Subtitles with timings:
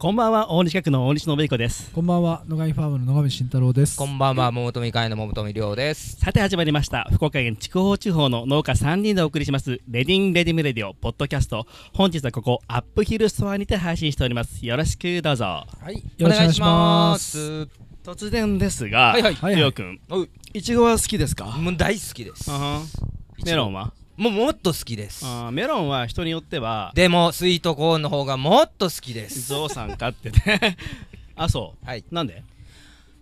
[0.00, 1.90] こんばんは大西学の大西信彦です。
[1.90, 3.98] こんばんは野上ファームの野上慎太郎です。
[3.98, 6.14] こんばんは桃富会の桃富亮です。
[6.18, 7.08] さて始まりました。
[7.12, 11.66] 福岡県筑豊地方の農家3人でお送りしますレディンレディムレディオポッドキャスト。
[11.92, 14.64] 本日はここアップヒルストアにて配信しております。
[14.64, 15.44] よろしくどうぞ。
[15.44, 17.66] はいよろしくお願いします。
[18.04, 19.34] 突然ですがはいはい。
[19.34, 20.62] はいりょうくんおうい。
[20.62, 21.46] ちごは好きですか？
[21.46, 22.48] もう大好きです。
[23.44, 23.92] メロンは？
[24.18, 25.24] もうもっと好きです。
[25.24, 29.46] あーメロンは人によってはでもスイートコーンの方がもっと好きです。
[29.48, 30.76] ゾウさんかってね。
[31.36, 31.86] あそう。
[31.86, 32.04] はい。
[32.10, 32.42] なんで？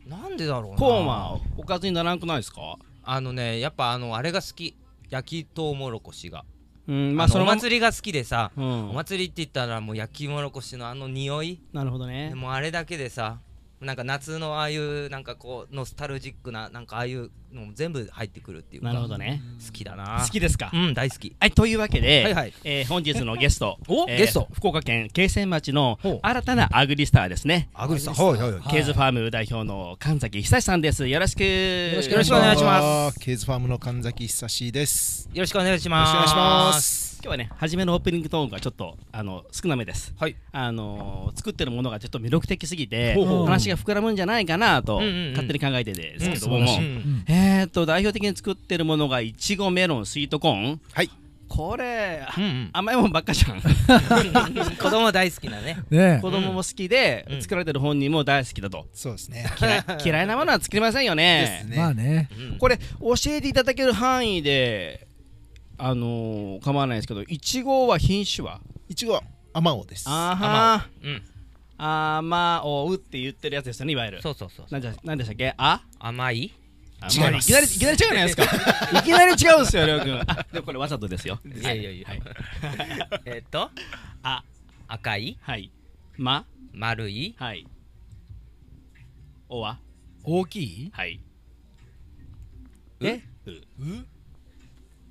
[0.07, 0.79] なんでだろうな。
[0.79, 2.79] コーンはおかずにならんくないですか？
[3.05, 4.75] あのねやっぱあのあれが好き。
[5.11, 6.47] 焼きとうもろこしが。
[6.89, 7.57] うんまあおまま。
[7.57, 8.91] 祭りが好きでさうん。
[8.91, 11.61] お祭りって言ったらもう焼きもろこしのあの匂い。
[11.75, 12.31] なるほどね。
[12.31, 13.39] でもあれだけでさ
[13.83, 18.89] なんか夏のああいうなんかこうノスタルジックななんかああいうのも全部入ってくるっていうか。
[18.89, 19.41] なるほどね。
[19.67, 20.21] 好きだな。
[20.25, 20.71] 好きですか？
[20.73, 21.35] うん大好き。
[21.41, 22.53] はい、というわけで、はいはい。
[22.65, 24.49] えー本日のゲスト おえーゲスト。
[24.53, 27.69] 福岡県慶泉町の新たなアグリスターですね。
[27.75, 28.63] あぐりさんはいはいはい。
[28.71, 31.07] ケーズファーム代表の神崎久志さんです。
[31.07, 31.43] よろしく。
[31.43, 33.19] よろしくお願いします。
[33.21, 35.29] ケーズファームの神崎久志です。
[35.33, 36.15] よろしくお願いします。
[36.15, 37.07] よろしくお願いします。
[37.23, 40.15] 今日はね、初めのオープニングトーンがちょっとあの少なめです。
[40.19, 40.37] はい。
[40.53, 43.15] あのー作ってるものがちょっと魅力的すぎて
[43.47, 45.31] 話が膨らむんじゃないかなとうんうんうん。
[45.33, 46.97] 勝手に考えてですけども、うん素晴らしい。
[46.97, 47.25] うん
[47.61, 50.81] えーっと代表的に作ってるものがいちごメロンスイートコーン。
[50.93, 51.11] はい。
[51.49, 52.71] これうんうん。
[52.73, 53.61] 甘いもんばっかじゃん。
[54.77, 55.79] 子供大好きなね。
[55.91, 57.43] ね子供も好きで、うん。
[57.43, 58.89] 作られてる本人も大好きだと。
[58.93, 59.47] そうですね。
[59.61, 61.65] 嫌い 嫌いなものは作りませんよね。
[61.67, 61.77] ですね。
[61.77, 62.29] まあね。
[62.37, 62.59] うん。
[62.59, 65.07] これ教えていただける範囲で
[65.79, 68.61] あのー、構わないですけどいちごは品種は？
[68.89, 70.05] いちごはアマオです。
[70.09, 71.15] あーはうん。
[71.17, 71.23] ー
[71.79, 74.23] あまおうって言ってるやつですよねいわゆる。
[74.23, 75.55] そうそうそうなんじゃなんでしたっけ？
[75.59, 75.83] あ？
[76.01, 76.51] 甘い？
[76.55, 76.66] あ
[77.09, 77.51] 違います。
[77.51, 78.45] いきなりいきなり違うじゃないですか。
[78.99, 80.21] いきなり違うんですよりょうくん。
[80.27, 81.39] あでもこれわざとですよ。
[81.45, 82.09] いやいやいや。
[82.09, 82.23] はい。
[83.27, 83.71] えっと
[84.23, 84.43] あ
[84.89, 85.39] 赤い。
[85.41, 85.71] はい。
[86.17, 86.45] ま。
[86.73, 87.35] 丸い。
[87.39, 87.67] はい。
[89.49, 89.79] おは
[90.25, 90.91] 大きい？
[90.93, 91.21] はい。
[93.01, 93.07] う。
[93.07, 93.23] え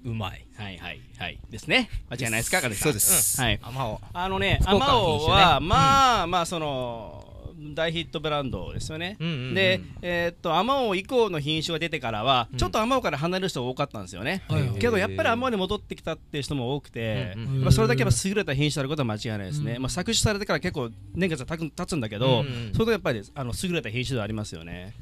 [0.04, 0.46] うまい。
[0.56, 1.40] はいはいはい。
[1.50, 1.90] ですね。
[2.10, 3.42] 間違いないですかそうです。
[3.42, 3.60] はい。
[3.64, 4.02] 甘お。
[4.14, 5.44] あのね、福岡アマオの品種ね。
[5.44, 7.35] は、うんまあ、まあ、その、
[7.74, 9.18] 大ヒットブランドですよね。
[9.20, 12.58] うんうんうんで、えーっと、アマオ以降の品種が出てからは、うん。
[12.58, 14.44] ちょっとアマオから離れる人が多かったんですよね。
[14.50, 14.80] はいはい。
[14.80, 19.74] けど、やっぱりアマオに戻ってきたっていう人も多くて、うんうんまあ、それだけやっぱ優れた品種であることは間違いないですね。
[19.76, 19.82] うん。
[19.82, 24.94] まあ、搾取されてから結構年月が経つんだけど、うんうんそれとやっぱりあの優れた品種ではありますよね。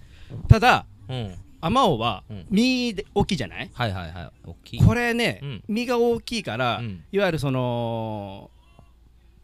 [0.47, 1.35] ただ、うん。
[1.61, 3.69] アマオはうん実で大きいじゃない？
[3.73, 4.31] はいはいはい。
[4.45, 4.79] 大きい。
[4.81, 5.63] これね、うん。
[5.69, 7.03] 実が大きいから、うん。
[7.11, 8.51] いわゆるその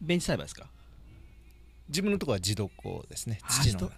[0.00, 0.66] ベンチ栽培ですか？
[1.90, 2.68] 自分のところは地床
[3.08, 3.40] ですね。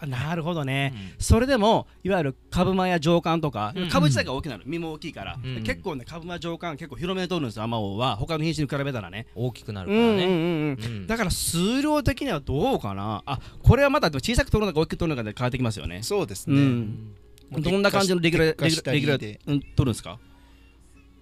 [0.02, 0.08] の。
[0.08, 1.24] なるほどね、うん。
[1.24, 5.62] それでもいわゆる株間や上巻とか、うん株自体が大きくなる実も大きいから、うん。
[5.62, 9.26] 結構ね株間上巻結構広めに取るんですよアマオは他の品種に比べたらね。
[9.34, 10.78] 大きくなるうんうんうんからねうん。
[10.84, 11.06] うん。
[11.06, 13.22] だから数量的にはどうかな。
[13.26, 15.98] あこれはまだ小さく取るのか大きく取るのかで変わってきますよね。
[15.98, 16.60] うそうですね。
[16.60, 17.14] ん。
[17.50, 19.40] どんな感じのレギュラーレギュラーレギュラーで。
[19.46, 20.18] うん取るんですか？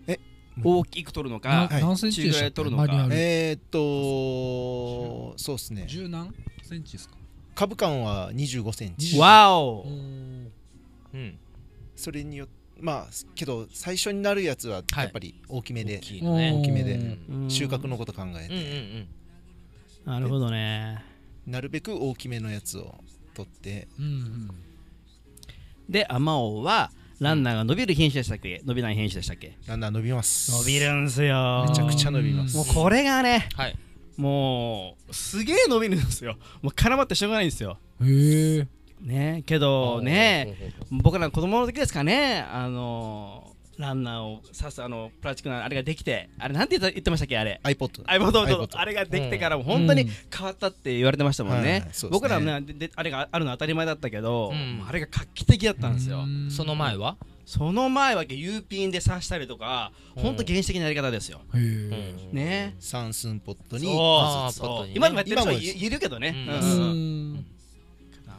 [0.06, 0.18] え？
[0.62, 3.08] 大きく取るのなかはい何センチぐらい取るのか。
[3.10, 5.86] えーっと、そうですね。
[5.88, 6.32] 十何？
[6.70, 7.16] センチですか？
[7.54, 9.18] 株間は25センチ。
[9.18, 9.84] わお。
[9.86, 11.38] うん。
[11.96, 16.52] それによって、まあ、けど最初になるやつはやっぱり大きめで大、きいのね。
[16.52, 17.42] 大きめでうん。
[17.42, 19.08] うん収穫のこと考えうんうんて、
[20.06, 21.04] なるほどね。
[21.46, 22.94] なるべく大きめのやつを
[23.34, 24.50] 取って、うんうん。
[25.90, 28.62] でアマオはランナーが伸びる品種でしたっけ？
[28.64, 29.58] 伸びない品種でしたっけ？
[29.66, 30.52] ランナー伸びます。
[30.52, 31.66] 伸びるんすよ。
[31.68, 32.56] めちゃくちゃ伸びます。
[32.56, 33.76] もうこれがねはい
[34.20, 36.36] もうすげえ伸びるんですよ。
[36.60, 37.78] もう絡まってしょうがないんですよ。
[38.02, 38.66] へえ。
[39.00, 42.44] ねけどね僕らの子供の時ですかね。
[42.52, 43.49] あの
[43.80, 48.04] ランナーを刺すあのプラスチックのあれができてあれなんて言ってましたっけあれ？iPod。
[48.04, 51.90] iPod iPod あれができてからも本当に変わったって言われてましたもんね。
[52.10, 54.84] 僕らはねでであれがあるのは当たり前だったけど、うん。
[54.86, 56.24] あれが画期的だったんですよ。
[56.50, 57.16] その前は？
[57.46, 60.22] その前は U ピンで刺したりとかうん。
[60.22, 61.40] 本当原始的なやり方ですよ。
[62.32, 62.76] ね。
[62.78, 63.90] 三寸ポットに
[64.94, 66.34] 今でもやってる人今もいいるけどね、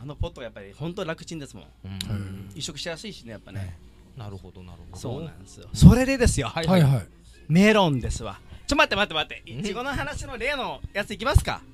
[0.01, 1.65] あのポットはやっぱり本当楽ちんですもん。
[1.85, 2.49] うん。
[2.55, 3.77] 移植しやすいしねやっぱね、
[4.17, 4.97] なるほどなるほど。
[4.97, 5.67] そうなんですよ。
[5.73, 6.81] それでですよ、はいはい。
[6.81, 7.07] はい
[7.47, 8.39] メロンですわ。
[8.65, 9.51] ちょ待って待って待って。
[9.51, 11.61] いちごの話の例のやついきますか？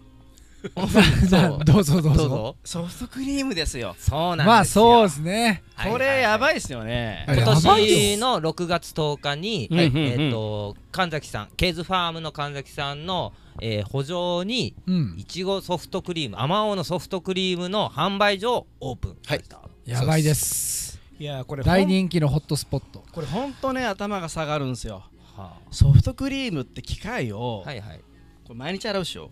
[0.74, 2.02] どうぞどうぞ。
[2.02, 2.56] どうぞ。
[2.64, 3.96] ソフトクリームですよ。
[4.00, 4.52] そうなんですよ。
[4.52, 5.64] まあそうですね。
[5.84, 15.16] これやばいっすよね、はい今やばい年の6月10日に、えっ、と神崎さんケーズファームの神崎さんの、えー補助にうん。
[15.18, 23.04] いちごソフトクリームあまおうのソフトクリームの販売所をオープンしました、やばいですいやこれ大ほん人気のホットスポット。
[23.12, 25.04] これ本当ね頭が下がるんですよ。
[25.36, 28.02] はソフトクリームって機械を、あはいはい。
[28.44, 29.32] これ毎日洗うっしょ。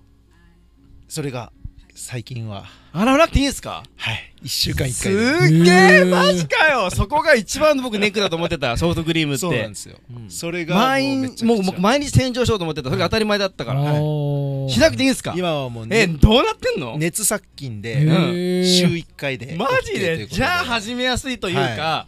[1.07, 1.51] それが
[1.97, 2.65] 最近は。
[2.91, 3.81] 洗わなくていいんですか？
[3.95, 4.33] はい。
[4.43, 5.61] 1週間1す回で。
[5.61, 5.71] っげ
[6.01, 6.89] えマジかよ！
[6.91, 8.75] そこが一番の僕ネックだと思ってた。
[8.75, 9.39] ソフトクリームって。
[9.39, 9.97] そうなんですよ。
[10.13, 10.29] うん。
[10.29, 12.89] それが毎日もうもう毎日洗浄しようと思ってた。
[12.89, 13.83] それが当たり前だったから。
[13.83, 15.33] しなくていいんですか？
[15.37, 16.97] 今はもうえねどうなってんの？
[16.97, 20.27] 熱殺菌へでー週1回でマジで？
[20.27, 22.07] じゃあ始めやすいというか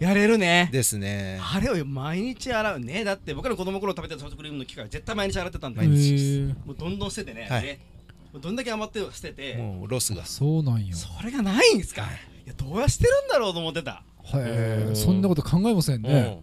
[0.00, 0.70] やれるね。
[0.72, 1.38] ですね。
[1.42, 2.80] あれを毎日洗う。
[2.80, 5.90] ねだって僕ら子供の頃食べてたソフトクリームの機械絶対毎日洗ってたんだへよ。
[5.90, 7.62] 毎日ーもうどんどん捨ててね、はい。
[7.62, 7.68] ね。
[7.68, 7.95] もう
[8.40, 10.24] どんだけ余って捨ててもうロスが。
[10.24, 14.02] そうなんよそれがないんですか、い、やどうやしてるんだろうと思ってた。
[14.34, 16.42] へえそんなこと考えませんね。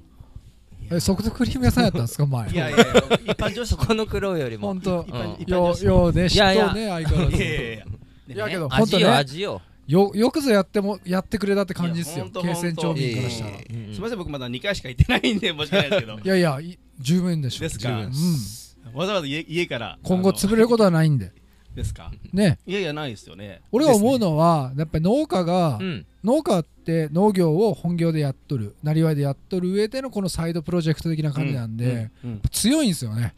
[0.91, 0.97] うん。
[0.97, 2.49] えソフトクリーム屋さんやったんですか前？
[2.49, 2.85] いやいやいや
[3.25, 4.67] 一般常識そこの苦労よりも。
[4.67, 5.05] 本当。
[5.47, 6.65] よようね知っいやいや。
[6.67, 7.37] とうね相変わらず。
[7.37, 7.85] いやいやいや。
[7.85, 7.89] で
[8.27, 9.05] ねいやけど本当ね。
[9.07, 10.11] 味よよ。
[10.15, 12.29] よくぞやってもやってくれたって感じですよ。
[12.33, 13.57] 京泉町民からしたら。
[13.57, 16.19] すみません僕まだ2回しか行ってないんで申し訳ないですけど。
[16.23, 17.61] やいやい十分でしょ。
[17.61, 17.89] ですか？
[17.89, 18.05] 十分。
[18.05, 18.97] うん。
[18.97, 21.31] わざわざ家家から今後潰れることはないんで
[21.75, 22.11] ですか？
[22.31, 22.59] ね。
[22.65, 23.61] いやいやないですよね。
[23.71, 26.05] 俺が思うのはやっぱり農家がうん。
[26.23, 33.33] 農家って農業を本業でやっとるなりわいでやっとる上でのこのサイドプロジェクト的な感じなんで、うんうん強いんですよね。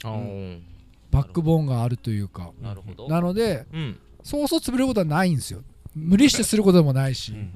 [1.11, 2.51] バックボーンがあるというか。
[2.61, 3.07] なるほど。
[3.07, 3.97] なのでうん。
[4.23, 5.61] そうそう潰れることはないんですよ。
[5.95, 7.31] 無理してすることでもないし。
[7.31, 7.49] うん。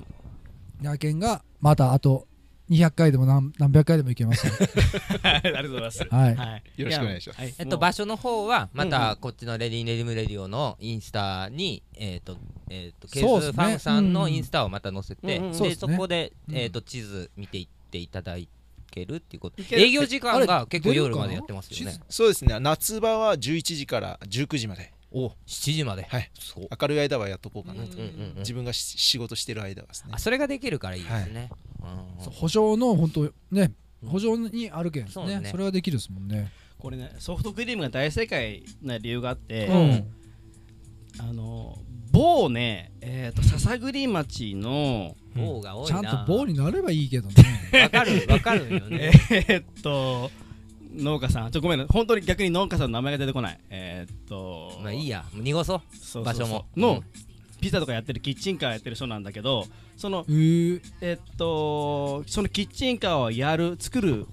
[0.81, 2.25] 野犬がまたあと
[2.69, 4.53] 200回でも何何百回でもいけますよ。
[5.23, 6.07] ありがとうございます。
[6.09, 6.35] はい。
[6.35, 6.63] はい。
[6.77, 7.41] よろしくお願いします。
[7.41, 12.37] やはいえっと場所の方はまたこっちのレディーレディムレディオのインスタにえっと
[12.69, 16.55] えっとケーそうっすねズファームさんのインスタをまた載せてそですそこでうん。
[16.55, 18.37] えっと地図見ていっていただ
[18.91, 19.63] けるっていうこと。
[19.71, 21.99] 営業時間が結構夜までやってますよね。
[22.07, 22.59] そうですね。
[22.59, 24.93] 夏場は11時から19時まで。
[25.11, 26.03] お7時まで。
[26.03, 26.31] はい。
[26.39, 26.67] そう。
[26.79, 27.93] 明るい間はやっとこうかなと。
[27.93, 28.35] うんうんうんうん。
[28.39, 30.11] 自分がし仕事してる間はですね。
[30.13, 31.49] あそれができるからいいですね。
[31.51, 31.68] うん
[32.19, 33.71] そう圃場の本当ね
[34.05, 35.43] 圃場にあるけんそうですね。
[35.43, 36.51] ねそれはできるですもんね。
[36.77, 40.05] これねソフトクリームが大正解な理由があって、うん。
[41.19, 41.77] あの
[42.11, 47.33] 某ねえっ、と笹栗町の棒が多いちゃなんと棒になればいいけどね。
[47.73, 49.11] わかる わかるよね。
[49.31, 50.31] えーっと
[50.95, 51.51] 農家さん。
[51.51, 53.59] ちょごめんね本当に逆に農家さんの名前が出てこない。
[53.69, 55.25] えーっとまあいいや。
[55.33, 55.81] もう濁そう。
[55.91, 56.23] そうそうそう。
[56.23, 56.65] 場所も。
[56.77, 57.28] の、うん
[57.59, 59.65] ピザとかやってるキッチンカーやってる人なんだけど
[59.97, 60.81] そのえー。
[61.01, 64.25] えっとそのキッチンカーをやる作る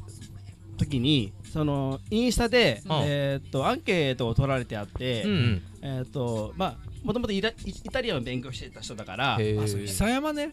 [0.76, 2.92] 時にそのインスタで、うん。
[3.04, 5.62] えっとアンケートを取られてあって、うんうん。
[5.82, 10.52] えっとまあもともとイタリアンを勉強してた人だから久山ね。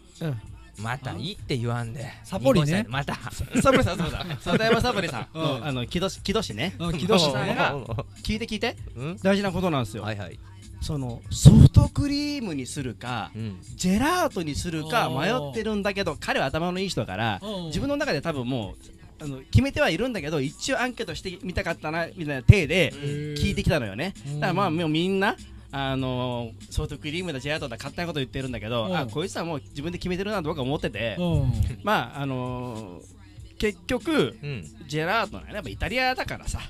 [0.78, 2.10] またいいって言わんで。
[2.24, 2.84] サポリね。
[2.88, 3.14] また。
[3.62, 4.26] サブリさんそうだ。
[4.40, 5.38] 里山サブリさん。
[5.38, 5.66] の、うん。
[5.66, 6.74] あの木戸木戸市ね。
[6.78, 7.76] あ木戸市さんが
[8.24, 8.76] 聞いて聞いて。
[8.96, 9.16] うん。
[9.22, 10.38] 大事なことなんですよ、はいはい
[10.84, 13.58] そのソフトクリームにするかうん。
[13.76, 17.64] ジェラートにするか迷ってるんだけど彼は頭のいい人だからうん。
[17.66, 18.74] 自分の中で多分も
[19.20, 24.12] うあの決めてはいるんだけど一応アンケートしてみたかったなみたいな体で聞いてきたのよね。
[24.26, 24.34] うん。
[24.40, 25.36] だからまあもうみんな
[25.72, 28.96] あのーソフトクリームだジェラートだ勝手なこと言ってるんだけどうん。
[28.96, 31.52] あこいつはもう自分で決めてるなと僕は思っててうん。
[31.82, 33.14] まああのー
[33.58, 34.64] 結局うん。
[34.86, 36.60] ジェラートなやっぱイタリアだからさ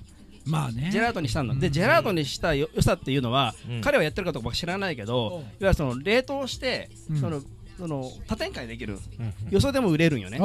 [0.45, 0.91] まあね。
[0.93, 1.73] ジェラートにしたのでうん。
[1.73, 3.81] ジェラートにしたよ良さっていうのはうん。
[3.81, 5.41] 彼はやってるかどうか僕知らないけどうん。
[5.41, 7.21] いわゆるその冷凍してうん。
[7.21, 7.41] その
[7.79, 8.99] その多展開できる。
[9.19, 9.35] うん。
[9.51, 10.39] よそでも売れるんよね。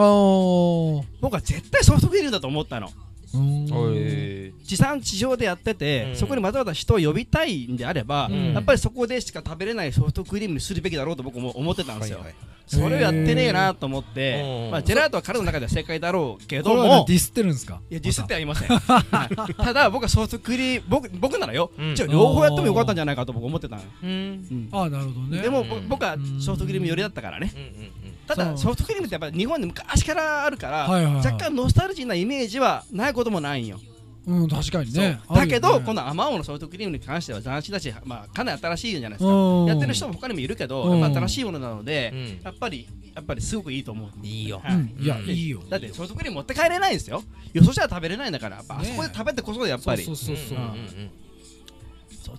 [1.22, 2.90] 僕は絶対ソフトクリームだと思ったの
[3.32, 6.16] 地産地消でやってて、うん。
[6.16, 8.54] そこにわざわざ人を呼びたいんであれば、うん。
[8.54, 12.36] やっぱりそこでしか食べれないソフトクリームにするべきだろうと僕も思ってたんですよ、はいはい
[12.70, 14.72] それをやってねえなと思って、うん。
[14.74, 17.82] まあ、ジェラートは彼の中では正解だろうけどもディスってるんですか？
[17.90, 21.96] いやディスってはいません、は いただ僕はソフトクリーム僕僕ならよ、うん。
[21.96, 24.10] じゃあ両方やってもよかったんじゃないかと僕思ってたの、うん。
[24.12, 24.70] うん。
[24.72, 25.42] ああなるほどね。
[25.42, 27.52] でも、うんぼ僕はソフトクリーム寄りだったからね。
[27.56, 31.26] うんうんただソフトクリームってやっぱり日本で昔からあるから、はいはいはい。
[31.26, 33.80] 若干ノスタルジーなイメージはないこともないんよ。
[34.28, 35.20] うん確かにね。
[35.34, 39.32] だけど、ねこのアマオのソフトクリームに関しては斬新だし、まあ、かなり新しいじゃないですか。
[39.32, 39.66] うん。
[39.66, 41.00] やってる人も他にもいるけど、うん。
[41.00, 42.42] やっぱ新しいものなので、うん。
[42.44, 44.10] やっぱりやっぱりすごくいいと思う。
[44.22, 44.62] いいよ。
[44.64, 44.76] はい。
[44.76, 44.96] うん。
[45.00, 45.64] いやうんいいよ。
[45.68, 47.24] だってソフトクリーム持って帰れないんですよ。
[47.54, 50.04] よそじゃ食べれないんだからやっぱあねそこで食べてこそやっぱり。
[50.04, 50.60] そうそうそうう。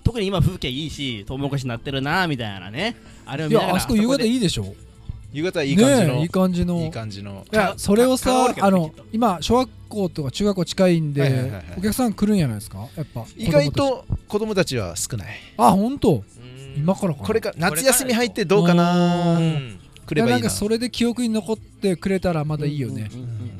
[0.05, 2.97] 特に今風景いいしトウモロコシになってるなみたいなね。
[3.27, 4.75] あれを見ながらいやあそこ夕方でいいでしょ
[5.33, 6.81] 夕方いい感じのねえいい感じの。
[6.83, 7.47] いい感じの。
[7.53, 11.65] いやそれをさあの今小学校とか中学校近いんで、はいはいはいはい。
[11.79, 12.89] お客さん来るんじゃないですか？
[12.97, 14.77] やっぱ意外と子供たち。
[14.77, 15.29] は少ない。
[15.57, 16.15] あ本当？
[16.17, 16.23] うん。
[16.77, 17.27] 今からかな？
[17.27, 18.79] これか夏休み入ってどうかうう
[19.43, 19.81] ん。
[20.07, 20.39] 来ればいなな。
[20.39, 23.51] いんかそれで記憶に残ってくれたらまだいいよね、うんうんうん。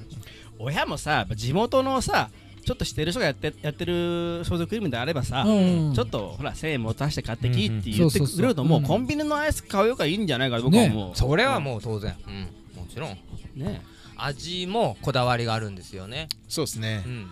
[0.59, 2.31] 親もさやっぱ地元のさ
[2.71, 5.93] ちょっと知ってる人がやってやってるソフトクリームであればさ、うん。
[5.93, 12.15] ちょっとほら1000円持たして買ってきってうん言ってくれるともううんコンビニのアイス買うよがいいんじゃないかと僕は思う、それはもう当然。
[12.29, 12.81] うん。
[12.81, 13.19] もちろん。
[13.57, 13.83] ね。
[14.17, 16.29] 味もこだわりがあるんですよね。
[16.49, 17.03] そうですね。
[17.05, 17.27] うん。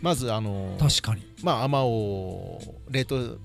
[0.00, 1.20] まずあの確かに。
[1.42, 3.38] まあ甘を冷凍うん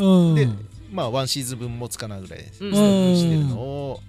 [0.00, 0.30] うん。
[0.30, 0.34] うん。
[0.34, 0.48] で
[0.90, 4.00] まあワンシーズン分持つかなぐらいしてるのを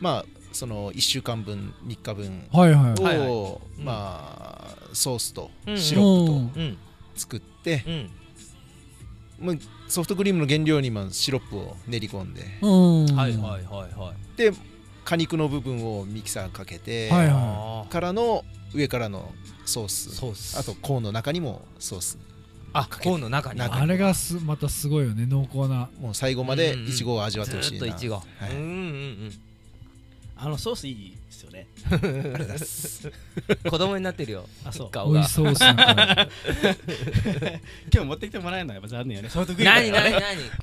[0.00, 3.00] まあその1週間分3日分はいはい。
[3.00, 3.28] を、はいはい。
[3.78, 3.84] うん。
[3.84, 5.78] まあソースとうん。
[5.78, 6.78] シロップとうん。
[7.14, 8.10] 作って、うん。
[9.40, 9.56] まあ、
[9.88, 12.42] ソフトクリームの原料にまあシロップを練り込んで。
[12.62, 13.16] うん。
[13.16, 14.36] はいはいはいはい。
[14.36, 14.52] で
[15.04, 17.92] 果肉の部分をミキサーかけて、はいはい。
[17.92, 19.32] からの上からの
[19.64, 20.14] ソース。
[20.14, 20.58] ソース。
[20.58, 22.18] あとコーンの中にもソース
[22.72, 23.58] あコーンの中に。
[23.58, 25.88] 中あれがすまたすごいよね濃厚な。
[26.00, 28.24] もう最後までうんうんいちごを味わってほしいな、ずーっといちごはい。
[28.52, 29.40] うんうん
[30.40, 31.66] あのソースいいですよね。
[31.90, 31.96] う
[33.68, 34.44] ん子供になってるよ。
[34.64, 34.90] あそう。
[34.90, 35.14] 顔が。
[35.20, 35.74] 美味しそうっすね。
[37.92, 39.28] 今日持ってきてもらえるのはやっぱ残念よね。
[39.30, 39.92] ソフトクリーム。
[39.92, 40.20] 何何何？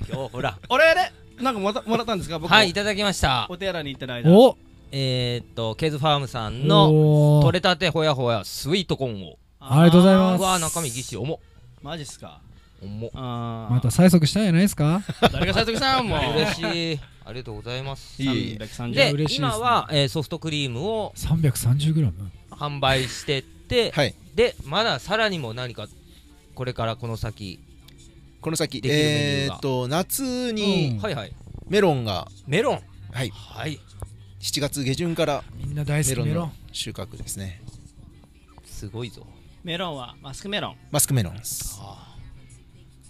[0.08, 0.58] 今日ほら。
[0.70, 2.38] 俺ねなんかもらもらったんですか？
[2.38, 2.50] 僕。
[2.50, 3.46] はいいただきました。
[3.50, 4.30] お手洗いに行ってる間。
[4.30, 4.56] お。
[4.92, 9.36] えーっとケーズファームさんの取れたてほやほやスイートコーンを。
[9.60, 10.40] ありがとうございます。
[10.40, 11.38] うわー中身ぎっしり重っ。
[11.82, 12.40] マジっすか？
[12.82, 13.10] 重っ。
[13.14, 13.74] あー。
[13.74, 15.02] また催促したんじゃないですか？
[15.32, 16.06] 誰が斉藤さん？
[16.08, 18.22] も嬉しいありがとうございます。
[18.22, 18.64] いえいえ。
[18.64, 22.12] 330で今は、えーソフトクリームを 330g
[22.50, 24.14] 販売してって、はい。
[24.34, 25.88] でまださらにも何か
[26.54, 27.58] これからこの先、
[28.40, 29.54] この先できるメニューが。
[29.54, 30.98] えーっと夏にうん。
[31.00, 31.32] はいはい。
[31.68, 32.80] メロンが、メロン？
[33.12, 33.30] はい。
[33.30, 33.80] はい。
[34.40, 36.48] 7月下旬からみんな大好きメロンメロン。
[36.48, 37.60] の収穫ですね。
[38.64, 39.26] すごいぞ。
[39.64, 40.76] メロンはマスクメロン。
[40.92, 41.75] マスクメロンです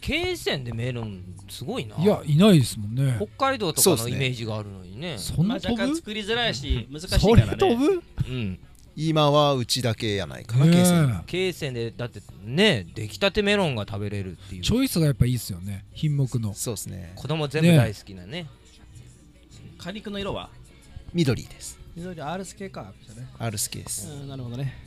[0.06, 1.96] 経線でメロンすごいな。
[1.96, 3.16] いやいないですもんね。
[3.18, 5.18] 北海道とかのイメージがあるのにね。
[5.18, 5.82] そんまあな飛ぶ？
[5.82, 7.58] 若干作りづらいし難しいそれからね。
[7.58, 8.02] 飛ぶ？
[8.28, 8.60] うん。
[8.94, 14.62] 今はうちだけやないかな、経線でだってね出来たてメロンが食べれるっていう。
[14.62, 15.84] チョイスがやっぱいいですよね。
[15.92, 16.54] 品目の。
[16.54, 17.12] そうですね。
[17.16, 18.46] 子供全部大好きなね。
[19.76, 20.50] 果肉の色は？
[21.12, 21.80] 緑です。
[21.96, 22.92] 緑アールス系か。
[23.40, 24.76] アルスケです、うんなるほどね。
[24.82, 24.85] うん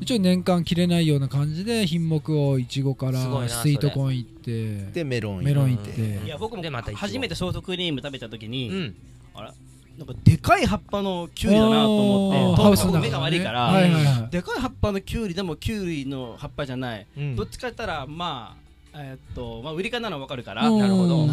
[0.00, 6.00] 一応年間切れないような感じで品目をいちごからスイートコーン行ってでメロンメロン行って。
[6.24, 6.62] いや僕も
[6.94, 8.96] 初めてソフトクリーム食べた時に、うん。
[9.34, 9.54] あら
[9.98, 14.30] なんかでかい葉っぱのキュウリだなと思ってハウ目が悪いから、はいはいはい。
[14.30, 18.56] でかい葉っぱのキュウリでもキュウリの葉っぱじゃない、うんどっちか言ったらま
[18.92, 20.78] あえーっとまあ売りかなの分かるから、うん。
[20.78, 21.26] なるほど。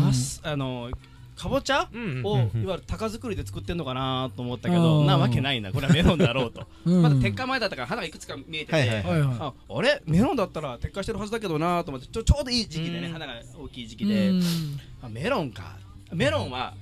[0.44, 0.90] あの
[1.44, 5.06] かぼちゃを、うんいわゆる高作りで作ってんのかなと思ったけど、うん。
[5.08, 7.02] なわけないなこれはメロンだろうと、 うん。
[7.02, 9.22] まだ鉄火前だったから花がいくつか見えてて、はいはいはい。
[9.22, 10.02] はいああれ？
[10.06, 13.14] メロンだったら鉄火してるはずだけどなと思ってちょちょうどいい時期でね、うん。
[13.14, 14.32] 花が大きい時期で、
[15.10, 15.78] メロンか。
[16.14, 16.74] メロンは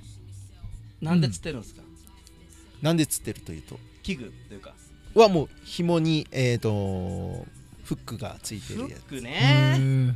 [1.02, 1.82] なんで釣ってるんですか、
[2.82, 3.80] なんで釣ってるというと？
[4.04, 4.74] 器具というか。
[5.16, 7.46] はもう紐にえー、と
[7.84, 9.00] フックがついてフるやつ。
[9.00, 10.14] ックへねー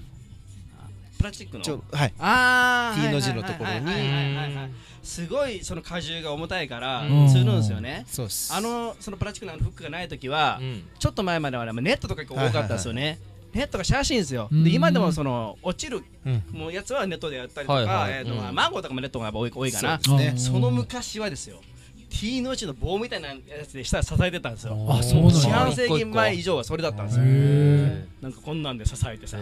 [1.17, 1.63] プラスチックの？
[1.63, 2.13] ちょはい。
[2.19, 3.75] あー T の字のところに。
[3.75, 4.55] はいはいはいはい。
[4.55, 4.71] はい
[5.05, 7.27] すごいその荷重が重たいからうん。
[7.27, 8.05] 釣るんですよね。
[8.07, 8.51] そうです。
[8.51, 10.83] あのそのプラスチックのフックがない時は、うん。
[10.97, 13.19] ちょっと前まではねネットとか結構多かったですよね、
[13.53, 14.63] ネットがしやすいんですよ、うん。
[14.63, 16.43] で今でもその落ちるうん。
[16.51, 19.99] もうやつはネットでやったりとか、はいはいえーとマンゴーとかもネットがやっぱ多い多いかな。
[20.37, 21.61] その昔はですよ
[22.09, 23.35] T の字の棒みたいなや
[23.67, 24.77] つで下支えてたんですよ。
[24.89, 27.25] あそう四半世紀前以上はそれだったんですよ。
[27.25, 29.37] へなんかこんなんで支えてさ。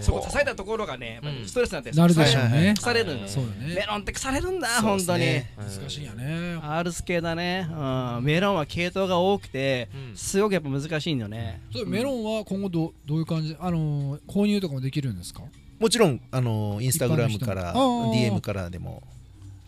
[0.00, 2.74] そこ支えたところがねストレスになってなるでしょうね。
[2.76, 3.26] 腐れるんだ。
[3.26, 3.74] ね。
[3.74, 5.24] メロンって腐れるんだ本当に。
[5.56, 10.16] 難しいんやね R ス系だね、うん、メロンは系統が多くてうん。
[10.16, 11.60] すごくやっぱ難しいんだよね。
[11.72, 13.56] それメロンは今後どうどういう感じ？
[13.58, 15.42] あのー購入とかもできるんですか？
[15.78, 19.02] もちろんあのインスタグラムから DM からでも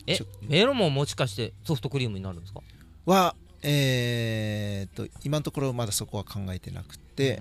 [0.06, 2.61] えメロンももしかしてソフトクリームになるんですか？
[3.06, 7.40] はえー、と今のところまだそこは考えてなくて、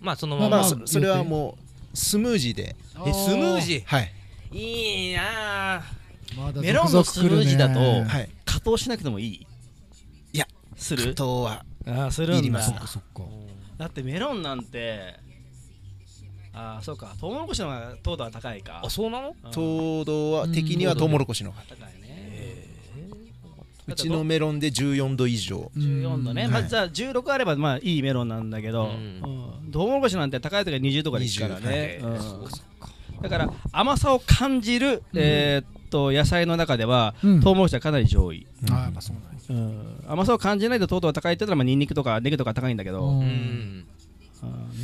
[0.00, 1.56] まあそのまあまま、そそれはも
[1.92, 2.76] うスムージーで。
[3.06, 4.12] えスムージはい。
[4.52, 5.82] ーいいなあ。
[6.36, 7.80] まだメロンのスムージーだと
[8.44, 9.46] 加糖しなくてもいい？
[10.32, 10.46] いや
[10.76, 11.08] する？
[11.08, 12.38] 加糖はああするんだ。
[12.38, 13.22] いりますそっかそっか。
[13.78, 15.18] だってメロンなんて
[16.56, 17.14] ああそうか。
[17.20, 18.80] トウモロコシの方が糖度は高いか。
[18.84, 19.36] あそうなの？
[19.44, 19.50] うん。
[19.50, 22.06] 糖度はうん的にはトウモロコシの方が高いね。
[23.88, 25.70] うちのメロンで14度以上。
[25.76, 26.50] 14度ね、うん。
[26.50, 28.90] まあ、はいじゃあ16あればまあいいメロンなんだけど、うん。
[29.64, 29.70] うん。
[29.70, 32.38] トウモロコシなんて高い時は20とかですからね、20
[33.16, 33.22] うん。
[33.22, 37.40] だから甘さを感じる、えーっと野菜の中では、うん。
[37.40, 40.04] トウモロコシはかなり上位、あーやっぱそうなんやうん。
[40.08, 43.22] 甘さを感じないと糖度が高いって言ったらまあニンニクとかネギとか高いんだけど、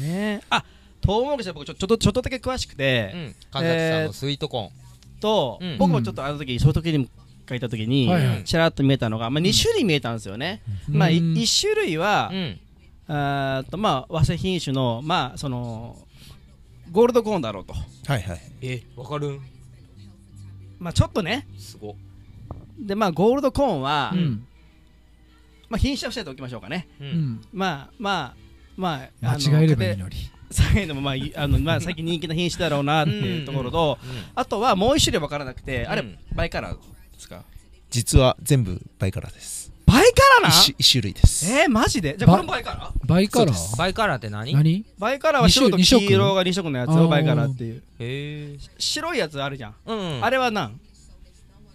[0.00, 0.43] ね。
[0.49, 0.64] あ
[1.03, 3.35] トウモロコシは僕ちょちょっとちょっとだけ詳しくうて、ん。
[3.51, 4.71] 神崎さんのスイートコーン。
[5.21, 5.79] と、うん。
[5.79, 7.09] 僕もちょっとあの時ソフトクリーム
[7.49, 11.33] 書いた時に、はいはいちらっと見えたのが、まあ、2種類見えたんですよね、まあ、いうん。
[11.35, 12.61] 1種類は、うん。
[13.09, 15.97] あとまあ和製品種のまあその
[16.93, 17.75] ゴールドコーンだろうと。
[17.75, 18.41] はいはい。
[18.63, 19.29] えわかる？
[19.31, 19.41] ん
[20.79, 21.47] まあちょっとね。
[21.59, 21.97] すご。
[22.79, 24.47] でまあゴールドコーンは、うん。
[25.69, 26.87] まあ品種は伏せておきましょうかね。
[27.53, 28.35] まあまあ
[28.77, 30.15] まああの間違えればいいのに
[30.53, 33.99] そういうのもまあいあのまあ最近人気の品種だろうなっていうところと、
[34.35, 36.81] あとはもう一種類分からなくて、あれうんバイカラーで
[37.19, 37.43] すか？
[37.91, 39.71] 実は全部バイカラーです。
[39.87, 40.49] バイカラーな？
[40.49, 41.53] 一種一種類です。
[41.53, 42.17] えー、マジで？
[42.17, 42.91] じゃあこれもバイカラ？
[42.91, 43.53] ーバイカラ？
[43.53, 44.51] ーバイカラーって何？
[44.51, 44.85] へ何？
[44.99, 47.83] バイカラーは白と黄色が2色のやつをバイカラーっていう。
[47.99, 50.81] え白いやつあるじゃん、うんあれはなん？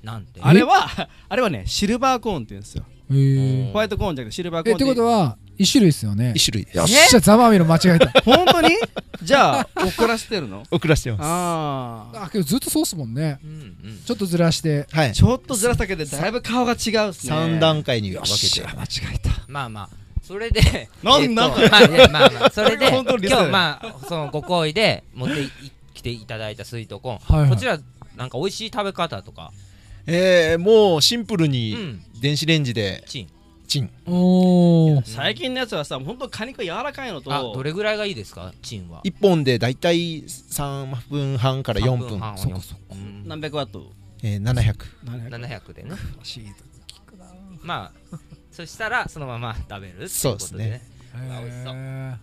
[0.04, 0.88] なんてあれは
[1.30, 2.86] あれはねシルバーコーンって言うんですよ。
[3.12, 3.72] へー。
[3.72, 6.34] ホワイトコーンじゃなくてシルバーコーえってンってことは一種類ですよね。
[6.36, 6.78] 一種類です。
[6.78, 7.20] よっしゃ。
[7.20, 8.70] ざまみろ間違えた 本当に？
[9.24, 10.64] じゃあ遅らせてるの？
[10.72, 11.22] 送らせてます。
[11.24, 13.40] あああけどずっとそうっすもんね。
[13.44, 13.54] うんう
[13.94, 14.02] ん。
[14.06, 14.88] ちょっとずらして。
[14.92, 15.14] はい。
[15.14, 17.34] ちょっとずらすだけでだいぶ顔が違うっすね。
[17.36, 19.30] 3段階に分けて間違えた。
[19.48, 19.90] まあまあ
[20.26, 20.90] それで。
[21.04, 25.50] なんえっとなんかまあまあまあ それで今日まあそのご好意で持ってい
[25.94, 27.50] 来ていただいたスイートコーンはいはい。
[27.50, 27.80] こちら
[28.16, 29.52] なんか美味しい食べ方とか。
[30.10, 32.02] えー、もうシンプルうにん。
[32.22, 33.28] 電子レンジでチン
[33.68, 33.92] チン。
[35.06, 38.54] 最近のやつはさ本当果肉が柔らかいのとあどれぐらいがいいですか？
[38.62, 39.02] チンは。
[39.04, 42.20] 1本でだいたい3分半から4分。
[42.20, 43.28] 半そうかそうん。
[43.28, 43.92] 何百ワット？
[44.24, 44.74] えー、700
[45.06, 45.92] 700 700でね。
[46.24, 47.26] シート聞くな。
[47.62, 48.18] まあ
[48.52, 52.18] そしたらそのまま食べるそうですことでね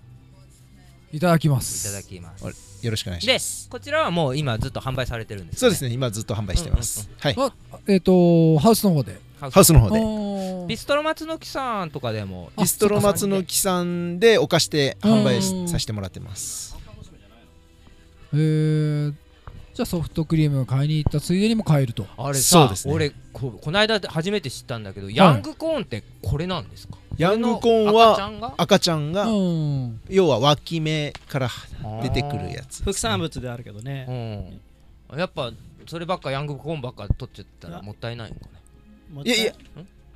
[1.13, 1.87] いただきます。
[1.87, 2.85] いただきます。
[2.85, 3.69] よろしくお願いしでます。
[3.69, 5.59] こちらはもう今ずっと販売されてるんですね。
[5.61, 5.93] そうですね。
[5.93, 7.37] 今ずっと販売してます、はい。
[7.39, 7.53] あ
[7.87, 10.67] えっとハウスの方でハウスの方で。
[10.67, 12.51] ビストロ松の木さんとかでも。
[12.57, 16.77] あビストロ松の木さんでお貸して販売させてもらってます。
[18.33, 19.15] えー。
[19.75, 22.07] じゃあソフトクリームを買いに行ったついでにも買えると。
[22.17, 22.95] あれさそうですね。
[22.95, 26.95] 俺ここの間初めて知ったんだけどヤングコーンってこれなんですか？
[27.17, 29.27] ヤングコーンは赤ちゃんが？
[30.09, 31.51] 要は脇芽から
[32.03, 34.61] 出てくるやつ副産物であるけどね。
[35.11, 35.19] うん。
[35.19, 35.51] やっぱ
[35.89, 38.53] そればっかヤングコーンばっか取っちゃったらもったいないのかね
[39.25, 39.53] いやいや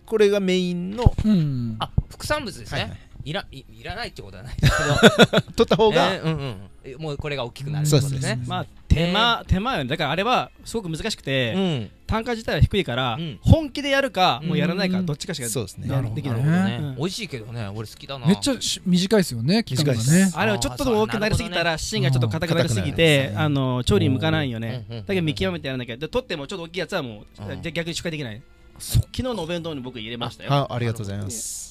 [0.07, 1.77] これがメインの、うん。
[1.79, 3.33] あ副産物ですはいはいねい。
[3.33, 4.57] らいいらないってことはない。
[4.57, 6.57] ですけど取った方が、えーうんうん。
[6.85, 8.45] えもうこれが大きくなるってそうですことね。
[8.47, 11.91] まあ手間手間よねだからあれはすごく難しくて、うん。
[12.07, 13.39] 単価自体は低いから、うん。
[13.43, 14.49] 本気でやるか、うん。
[14.49, 15.89] もうやらないかどっちかしかそうですね。
[15.89, 16.95] きない。
[16.97, 18.27] 美味しいけどね俺好きだな。
[18.27, 20.25] めっちゃし短いですよね期間が短いね。
[20.25, 23.35] ですあれはちょっとでも大きくなりすぎたら芯がちょっと硬くなりすぎてね。
[23.37, 24.87] あの調理に向かないよね。
[24.89, 25.99] だけど見極めてやらなきゃ。
[25.99, 28.41] で取ってもちょっと大きいやつはもう逆に出荷できない
[28.79, 30.51] 昨日のお弁当に僕入れましたよ。
[30.51, 31.69] はありがとうございます。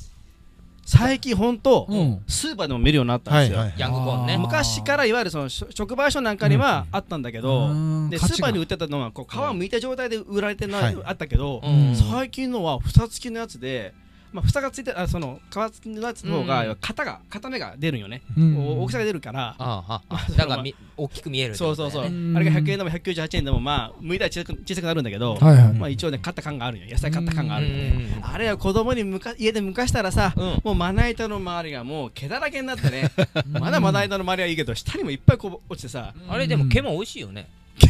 [0.86, 2.24] 最近本当うん。
[2.28, 3.58] スーパーでも見るようになったんですよ。
[3.58, 4.36] はいはいヤングコーンね。
[4.36, 8.10] あ昔からいわゆるその直売所なんかにはあったんだけど、うん。
[8.10, 10.98] でスーパーに売ってたのはこう皮むいた状態で売られてるのははい。
[11.04, 11.94] あったけど、うん。
[11.94, 13.94] 最近のは蓋付きのやつで、
[14.32, 26.86] まあ、蓋がついてあその皮付きのやつの方が、うん型が型目が出るんよね、うんお大きさが出るから、あああそのなんかみ大きく見えるってそうそうそう、あれが100円でも198円でもまあ剥いたら小さく小さくなるんだけど、はいはいまあ、一応ね買った感があるよ。
[26.90, 30.62] 野菜買った感があるよね、うんうんうんあれは子供にむか家でむかしたらさ、うん。
[30.64, 33.12] もうまな板の周りがもう毛だらけになってね。
[33.50, 36.14] まだまな板の周りはいいけど下にもいっぱいこう落ちてさ。
[36.28, 37.48] あれでも毛も美味しいよね。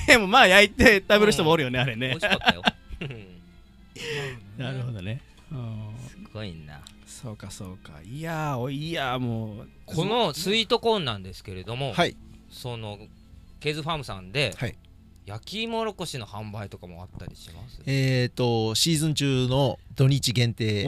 [0.08, 2.10] 毛もまあ焼いて食べる人もおるよね、あれね。
[2.10, 2.62] 美味しかったよ。
[4.58, 5.21] なるほどね、
[5.52, 5.95] うん。
[5.97, 5.97] す
[6.38, 6.82] ごいな。
[7.06, 7.93] そうかそうか。
[8.04, 12.15] いやーおいやーもうこのスイートコーンなんですけれどもはい。
[12.52, 12.97] その
[13.60, 14.76] ケーズファームさんではい。
[15.26, 17.82] 焼き芋ろこしの販売とかもあったりします？
[17.86, 20.84] えっ、とシーズン中の土日限定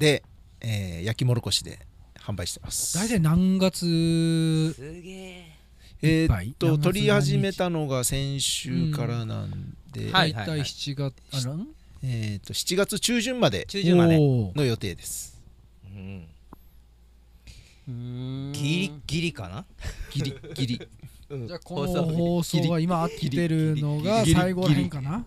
[0.00, 0.24] で、
[0.60, 1.78] えー焼きもろこしで
[2.18, 2.96] 販売してます。
[2.98, 5.56] 大体何月すげえ
[6.02, 11.68] えーっと取り始めたのが先週からなんで、はい大体7月あらん？
[12.02, 14.16] えーっと7月中旬まで中旬まで。
[14.16, 15.40] おーの予定です。
[15.84, 16.26] うん。
[18.52, 19.64] ギギリギリかな？
[20.12, 20.88] ギリギリ。
[21.46, 25.24] じゃあこの放送が今合ってるのが最後らへんかな？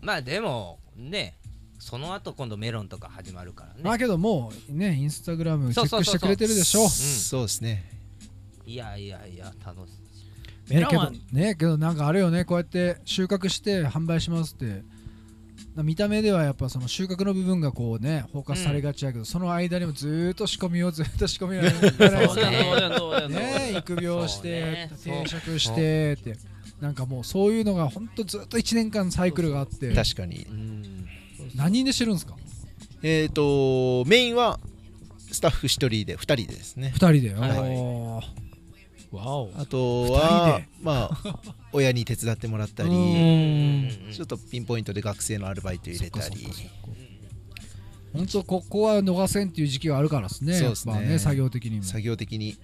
[0.00, 1.36] まあでもね
[1.78, 3.80] その後今度メロンとか始まるからね。
[3.82, 6.88] まあけどもうねインスタグラムチェックしてくれてるでしょ？
[6.88, 7.90] そうですね。
[8.66, 9.92] いやいやいや楽し
[10.70, 10.74] い。
[10.74, 14.82] ねけどメロンはねけどなんかあれよねこうやって収穫して販売しますって
[15.82, 23.72] 見た目ではやっぱその収穫の部分がこうねフォーカスされがちやけど、その間にもずーっと仕込みをずっと仕込みを やるね。
[23.72, 23.78] ね。
[23.78, 26.36] 育苗して定食してって
[26.80, 29.92] なんかもうそういうのがほんとずっと1年間サイクルがあって。
[29.94, 30.46] 確かに。
[30.50, 31.06] うん。
[31.54, 32.34] 何人でしてるんですか？
[33.02, 34.58] えっ、とメインは
[35.30, 36.92] スタッフ1人で2人でですね。
[36.96, 38.47] 2人で、はい
[39.12, 41.40] あと二はまあ
[41.72, 44.12] 親に手伝ってもらったりうん。
[44.12, 46.46] ちょっとピンポイントで学生のアルバイト入れたり。
[48.12, 51.00] 本当ここは逃せんっていう時期があるからですねそうですね。
[51.00, 51.82] ね作業的にも。
[51.84, 52.56] 作業的に。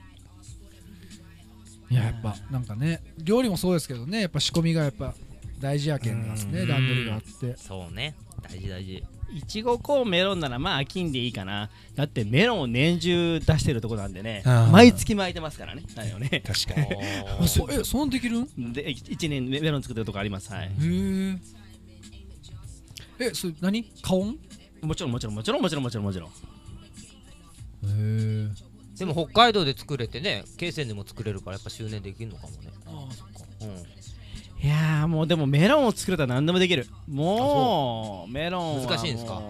[1.91, 5.15] いややっぱなんかね料理もそうですけどねやっぱ仕込みがやっぱ
[5.61, 6.69] 大事やけんなんですねうん。
[6.69, 7.57] 段取りがあって。
[7.57, 8.15] そうね。
[8.43, 11.71] 大事大事いちごコーンメロンならまあ飽きんでいいかな。
[11.95, 16.43] だってメロンを年中出してるとこなんでね毎月巻いてますからねだよね。
[16.47, 16.87] 確かに。
[17.81, 18.41] えそんできる？
[18.41, 20.53] んで1年メロン作ってるとこあります。
[20.53, 20.67] はい。
[20.67, 20.71] へ
[21.31, 21.39] え
[23.21, 23.85] えそれ何？
[24.03, 24.39] カオン
[24.83, 26.31] もちろんもちろんもちろんもちろんもちろんもちろん。
[26.31, 26.33] へ
[27.87, 28.49] え
[28.99, 32.59] でも北海道で作れてね京泉でも作れるからやっぱ周年できるのかもね
[35.05, 36.87] やーもうでもメロンを作れたら何でもできる。
[37.09, 39.41] もうメロンは難しいんですか？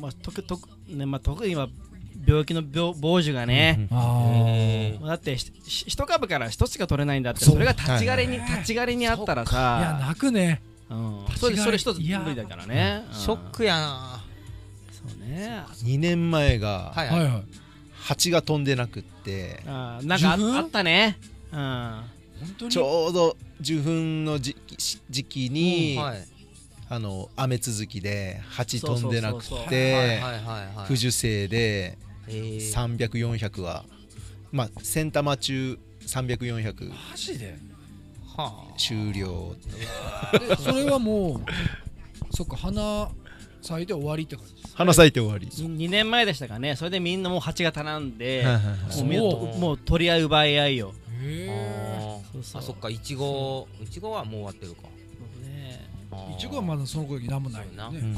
[0.00, 1.68] まあ特特ねまあ特には
[2.26, 10.62] 病気の病傍受がね、あへだって一株から一つしか取れないんだってそれが立ち枯れに、はい立ち枯れにあったらあいやさ泣くね。
[10.90, 11.24] うん。
[11.36, 13.14] それそれ一つ無理だからね、うん。
[13.14, 14.24] ショックやな。
[14.90, 15.64] そうね。
[15.84, 17.42] 2年前がはいはい。
[17.94, 19.62] 蜂が飛んでなくって。
[19.66, 21.18] あーなんかあったね。
[21.52, 22.00] うん
[22.68, 23.90] ちょうど受粉
[24.24, 26.24] の時期時期に、はい。
[26.90, 30.20] あの雨続きで蜂飛んでなくて
[30.86, 31.96] 不受精で
[32.28, 33.84] へー300400は
[34.52, 37.56] まあ1000玉中300400マジで？
[38.36, 38.74] はあ。
[38.76, 39.56] 終了。
[40.50, 41.40] えそれはもう
[42.36, 43.10] そっか花
[43.62, 45.46] 咲いて終わりって感じです花咲いて終わり。
[45.46, 46.76] 2年前でしたかね。
[46.76, 48.44] それでみんなもう蜂が頼んで
[49.58, 52.03] もう取り合い奪い合いよへえ
[52.34, 52.62] そうそう。
[52.62, 52.90] あそっか。
[52.90, 54.82] いちごいちごはもう終わってるか。
[55.42, 55.88] ね。
[56.36, 57.66] いちごはまだその時何もない。
[57.66, 57.90] そうな。
[57.90, 57.98] ね。
[58.00, 58.14] うん。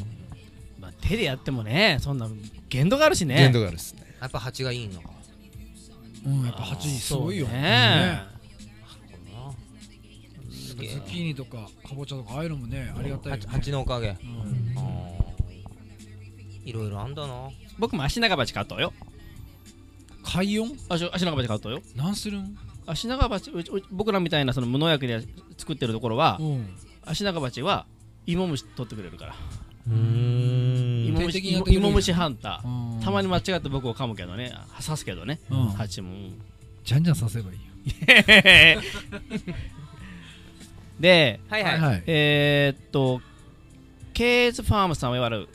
[0.80, 2.28] まあ、手でやってもねそんな
[2.68, 3.36] 限度があるしね。
[3.36, 4.14] 限度があるっすね。
[4.20, 5.10] やっぱ蜂がいいのか。
[6.26, 7.62] うんやっぱ蜂すごいよそうね。
[7.62, 8.22] ね
[10.50, 13.44] すズッキーニとかかぼちゃとかああいうのもねありがたいよね。
[13.46, 14.08] 蜂蜂のおかげ。
[14.08, 14.76] うん。
[16.64, 17.48] いろいろあんだな。
[17.78, 18.92] 僕も足長鉢買ったよ。
[20.22, 20.76] 海音？
[20.88, 21.80] 足足長鉢買ったよ。
[21.94, 22.58] なんするん？
[22.86, 23.50] 足長鉢
[23.90, 25.22] 僕らみたいなその無農薬で
[25.58, 26.68] 作ってるところはうん。
[27.04, 27.86] 足長鉢は
[28.26, 29.34] 芋虫取ってくれるから。
[29.88, 31.06] うん。
[31.68, 32.68] 芋虫ハンター。
[32.96, 33.00] うん。
[33.00, 34.52] たまに間違って僕を噛むけどね。
[34.84, 35.40] 刺すけどね。
[35.50, 35.68] うん。
[35.68, 36.12] 蜂も。
[36.84, 37.64] じゃんじゃんさせばいいよ。
[40.98, 41.78] ではいはい。
[41.78, 43.20] はいえー、っと
[44.12, 45.48] ケーズファームさんはいわゆる。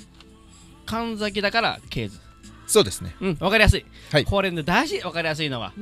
[0.85, 2.19] 神崎だからケーズ。
[2.67, 3.15] そうですね。
[3.19, 4.25] うんわかりやすい、はい。
[4.25, 5.73] これね大事わかりやすいのは、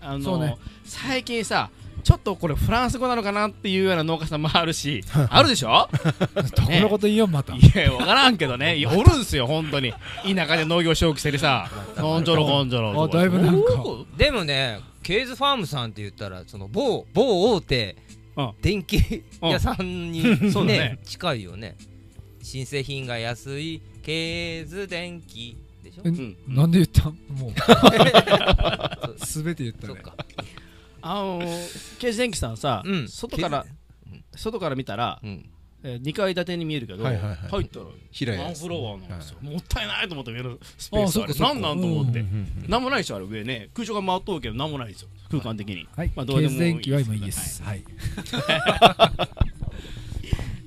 [0.00, 0.56] あのね。
[0.84, 1.70] 最近さ
[2.02, 5.88] ちょっとこれフランス語なのかなっていうような農家さんもあるし あるでしょ？
[6.56, 7.54] どこのこと言いよまた。
[7.54, 8.76] いやわからんけどね。
[8.76, 9.92] いやおるんすよ本当に。
[10.24, 11.70] 田舎で農業正気してるさ。
[11.96, 13.68] のんじょろこんじょろあだいぶなんか。
[14.16, 17.96] でもねケーズファームさんって言ったらその某某大手
[18.36, 18.52] うん。
[18.62, 20.78] 電気屋さんにそうだね。
[20.78, 21.76] ね近いよね。
[22.42, 25.58] 新製品が安いケーズ電気
[25.90, 26.02] でしょ？
[26.06, 26.36] えうん。
[26.48, 27.08] なんで言った？
[27.08, 27.52] んもう。
[29.06, 29.94] そうすべて言ったね。
[29.94, 30.14] そっか。
[31.02, 31.38] あの
[31.98, 33.08] ケーズ電機さんさ、うん。
[33.08, 33.64] 外から
[34.10, 34.24] うん。
[34.36, 35.48] 外から見たら、うん。
[35.82, 37.36] え2階建てに見えるけど、はいはいはい。
[37.50, 41.68] 入ったら平ワンフロアなんですよ、もったいないと思って上のスペあースあれそうかそうか。
[41.68, 45.08] なんと思って、うんなんもないでしょあれ上ね空調が回っとるけどなんもないですよ。
[45.30, 46.10] 空間的に、はい。
[46.10, 46.82] ケまあどうでもいい
[47.20, 47.82] ですはい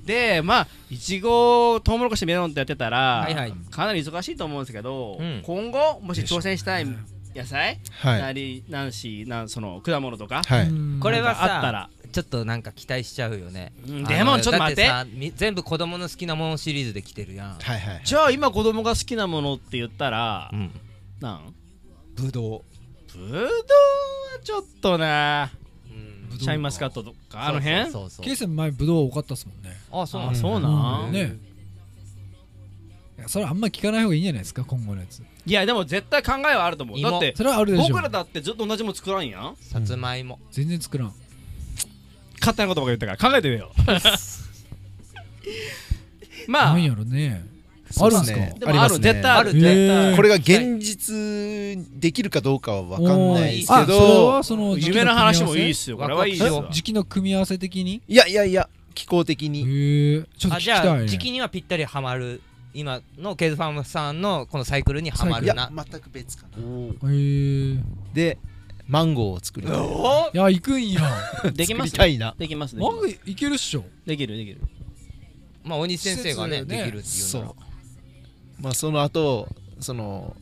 [0.04, 3.52] でまあいちごトウモロコシメロンってやってたら、はいはい。
[3.70, 5.42] かなり忙しいと思うんですけど、うん。
[5.44, 6.86] 今後もし挑戦したい
[7.34, 8.20] 野菜、はい。
[8.22, 10.68] なりなんしなんその果物とか、はい。
[10.68, 11.00] うん。
[11.00, 13.72] これはさあったら、ちょっとなんか期待しちゃうよね。
[13.88, 14.04] うん。
[14.04, 14.88] でもちょっと待って。
[15.36, 17.58] 全部子供の好きなものシリーズで来てるやん。
[17.58, 20.70] はいはいじゃあ今子供が好きなものって言ったら、うん。
[21.20, 21.54] なん？
[22.14, 23.18] ぶどう。
[23.18, 23.50] ぶどうは
[24.42, 25.50] ちょっとな
[26.38, 27.90] シャインマスカットとかあの辺？
[27.90, 28.24] そうそう。
[28.24, 29.76] ケース前ブドウ多かったっすもんね。
[29.92, 30.22] あそう。
[30.22, 30.34] なあん。
[30.34, 31.36] だそうなん、うんね。
[33.18, 34.64] いやそれあんま聞かない方がいいんじゃないですか？
[34.64, 35.22] 今後のやつ。
[35.46, 36.98] いやでも絶対考えはあると思う。
[36.98, 37.10] 芋。
[37.10, 37.88] だってそれはあるでしょ。
[37.88, 39.56] 僕らだってずっと同じもの作らんやん。
[39.60, 40.40] さつまいも。
[40.50, 41.12] 全然作らん。
[42.40, 43.80] 勝手なことばっか言ったから考えてみよう。
[46.50, 46.72] まあ。
[46.72, 47.44] なんやろね
[48.00, 48.38] あるんすか？
[48.38, 48.54] ですね。
[49.00, 50.10] 絶対あるへ絶対あー。
[50.10, 55.98] るこれが現実できるかどうかは分かんないですけどはその夢の話もいいっっすよ。
[55.98, 56.68] これはいいよ。
[56.70, 58.02] 時期の組み合わせ的に？
[58.06, 61.04] いやいやいや気候的へにえちょっと聞きあじゃたいね。
[61.04, 62.40] あ時期にはぴったりはまる
[62.72, 65.70] 今のケーズファームさんのこのサイクルにはまるな。
[65.72, 67.10] 全く別かな。
[67.10, 67.78] へえ
[68.12, 68.38] で
[68.86, 69.76] マンゴーを作りたい。
[69.78, 71.00] おいや行くんや。
[71.54, 72.34] できます作りたいな。
[72.38, 73.84] できますねマンゴーいけるっしょ。
[74.04, 74.60] できるできる。
[75.64, 77.50] まあ鬼先生がねできるっていうそなら。
[77.50, 77.54] う
[78.60, 79.48] まあその後
[79.80, 80.36] その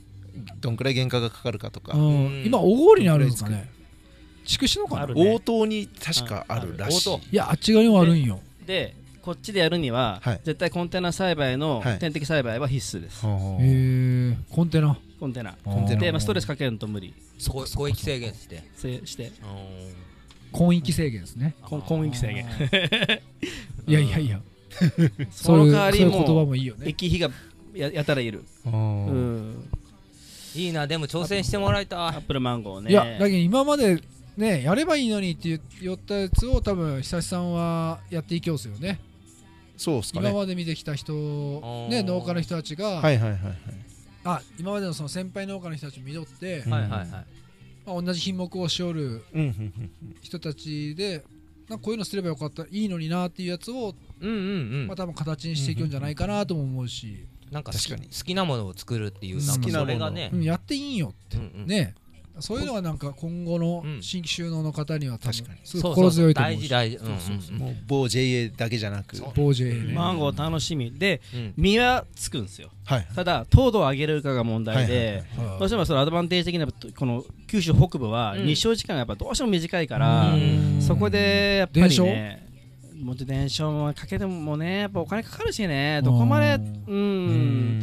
[0.60, 1.96] どんくらい原価がかかるかとか。
[1.96, 2.26] うん。
[2.26, 2.44] うん。
[2.46, 3.70] 今小郡にあるんですかね。
[4.44, 5.34] 筑紫のかなあるね。
[5.34, 7.14] 応答に確かあるらしい。
[7.32, 8.40] いやあっち側にもあるんよ。
[8.66, 10.40] でこっちでやるには、はい。
[10.44, 11.98] 絶対コンテナ栽培のはい。
[11.98, 14.98] 天敵栽培は必須です、ほうへえコンテナ。
[15.20, 15.56] コンテナ。
[15.64, 16.00] コンテナ。
[16.00, 17.14] で、まあ、ストレスかけると無理。
[17.48, 18.64] こ広域制限して。
[18.74, 19.30] せして。
[20.50, 21.54] 婚域制限ですね。
[21.62, 22.46] こ婚域制限。
[23.86, 24.40] いやいやいや。
[25.30, 26.88] そのそういう代わりそういう言葉ももいいよね。
[26.88, 27.30] 液費が
[27.74, 28.44] ややたらいる。
[28.66, 29.50] ううん。
[29.52, 29.68] ん
[30.54, 31.98] いいなでも挑戦してもらいたい。
[31.98, 32.90] アップルマンゴーね。
[32.90, 34.02] いやだけど今まで
[34.36, 39.00] ねやればいいのにって言言ったやつを多分久志さんはやっていきょうすよね。
[39.76, 40.28] そうっすかね。
[40.28, 43.54] 今まで見てきた人ーね農家の人たちが、はいはいはいはい。
[44.24, 47.08] あ今までのその先輩農家の人たちを見とって、うんはいはいはい。
[47.84, 49.24] まあ、同じ品目をしおる
[50.20, 51.24] 人たちで
[51.68, 54.38] なんかこういうのすればよかったいいのになっていうやつを、うんうんう
[54.84, 54.86] ん。
[54.86, 58.08] まあ、多分形にしていくんじゃないかなとも思うし、なんか好き確かに。
[58.08, 59.80] 好きなものを作るっていう好きなもの。
[59.80, 60.30] それがね。
[60.32, 61.66] うんやっていいんよって、うんうん。
[61.66, 61.94] ね。
[62.40, 64.02] そういうのがなんか今後のうん。
[64.02, 65.58] 新規収納の方には確かに。
[65.64, 66.56] すごい心強いと思うし。
[66.56, 66.96] 大事大事。
[66.96, 69.16] うんもう某 JA だけじゃなく。
[69.16, 69.32] そう。
[69.34, 69.92] ボージェね。
[69.92, 70.90] マンゴー楽しみ。
[70.92, 71.54] でうん。
[71.58, 72.70] 実はつくんですよ。
[72.86, 73.08] はい。
[73.14, 75.58] ただ糖度を上げるかが問題はいはいではい。
[75.58, 78.46] どうしてもそのアドバンテージ的なこの九州北部はうん。
[78.46, 80.80] 日照時間がやっぱどうしても短いからうん。
[80.80, 82.51] そこでやっぱりね
[83.02, 86.00] もう伝承もかけてもねやっぱお金かかるしね。
[86.04, 86.94] どこまでうん。
[86.94, 87.82] うん。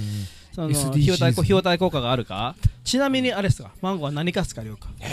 [0.53, 2.55] その費用対効費用対効果があるか？
[2.84, 3.71] ちなみにあれですか？
[3.82, 4.89] マンゴーは何かすか量か？
[5.01, 5.05] え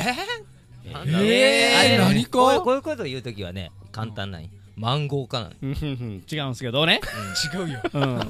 [0.88, 1.22] ー？
[1.24, 1.98] えー？
[1.98, 2.30] 何か？
[2.30, 6.24] こういうこういうことを言うときはね簡単なんよマンゴーかなのうんうんうん。
[6.30, 7.00] 違うんですけどね。
[7.54, 7.80] 違うよ。
[7.92, 8.20] うん。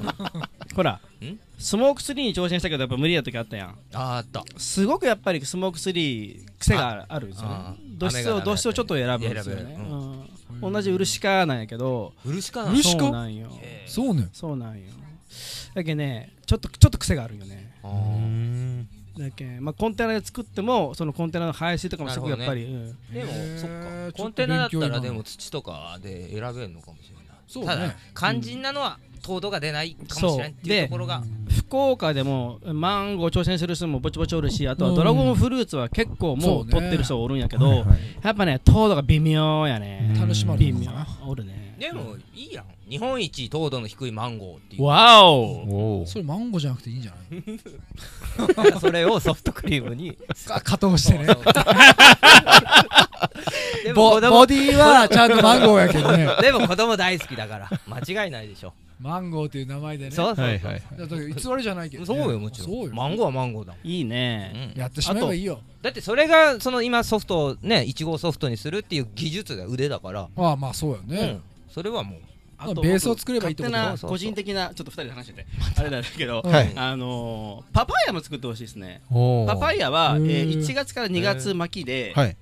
[0.75, 1.39] ほらん？
[1.59, 3.77] スモーク3に挑戦したけどやっぱ無理や時あったやん。
[3.93, 4.43] あった。
[4.57, 7.55] すごくやっぱりスモーク3癖があるんですよね。
[7.55, 9.75] あ土質を土質をちょっと選ぶんですよね。
[9.75, 9.95] 選ぶ。
[9.95, 10.26] うん
[10.61, 12.13] 同じ漆かなんやけど。
[12.25, 13.49] 漆かな漆かそうなんよ。
[13.85, 14.29] そうね。
[14.33, 14.85] そうなんよ。
[15.73, 17.73] だけどねちょっとちょっと癖があるよね。
[19.17, 23.13] だけまあコンテナで作ってもそのコンテナの排水とかもすごくやっぱり、うん。
[23.13, 24.13] でもそっか。
[24.13, 27.21] コンテナだったらでも土とかで選べるのかもしれな。
[27.21, 27.69] いそうね。
[27.69, 30.83] ただ肝心なのは糖度が出ないかもしれないっていう。
[30.87, 34.95] ところが福岡でもマンゴー挑戦する人もぼちぼちおるしあとはうん。
[34.95, 37.87] ドラゴンフルーツは結構もう取ってる人おるんやけど、はいはい
[38.23, 40.11] やっぱね糖度が微妙やね。
[40.15, 40.21] うん。
[40.21, 41.75] 楽しまれ微妙るおるね。
[41.79, 42.65] でもいいやん。
[42.89, 44.83] 日本一糖度の低いマンゴーっていう。
[44.85, 46.03] わお。
[46.07, 47.17] それマンゴーじゃなくていいんじゃな
[48.69, 48.71] い？
[48.79, 50.17] それをソフトクリームに。
[50.47, 51.27] か加藤してね。
[53.93, 56.27] ボディ はちゃんとマンゴーやけどね。
[56.41, 57.69] でも子供大好きだから。
[57.87, 60.11] 間違いないでしょマンゴーっていう名前でね。
[60.11, 62.01] そうそうはいはいだって偽りじゃないけど。
[62.01, 62.71] ねそうよもちろん。
[62.71, 62.95] そうよ。
[62.95, 63.87] マンゴーはマンゴーだもん。
[63.87, 64.81] いいね、うん。
[64.81, 65.59] やってしまえばいいよ。
[65.81, 70.27] だってそれがその今ソフトをねいちごソフトにするっていう技術が腕だから。
[70.35, 71.17] ああまあそうよね。
[71.17, 71.41] うん。
[71.69, 72.19] それはもう
[72.57, 75.45] あとベースを作ればいいってことだ勝手な個人的なちょっと二人で話してて。
[75.77, 76.73] あれなんだけどうん はい。
[76.75, 79.01] あのーパパイヤも作ってほしいですね。
[79.47, 80.49] パパイヤは、えへー。
[80.49, 82.31] ー1月から2月巻きで,、はい。
[82.31, 82.35] し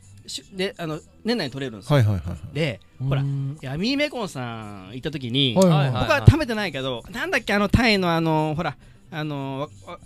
[0.54, 6.02] であの年内に取れるんですよ、はいはいはいでほらうん闇メコンさん行った時に、はいはいはい。
[6.04, 8.78] 僕は食べてないけど、なんだっけあのタイのあのほら
[9.12, 10.00] あのわわ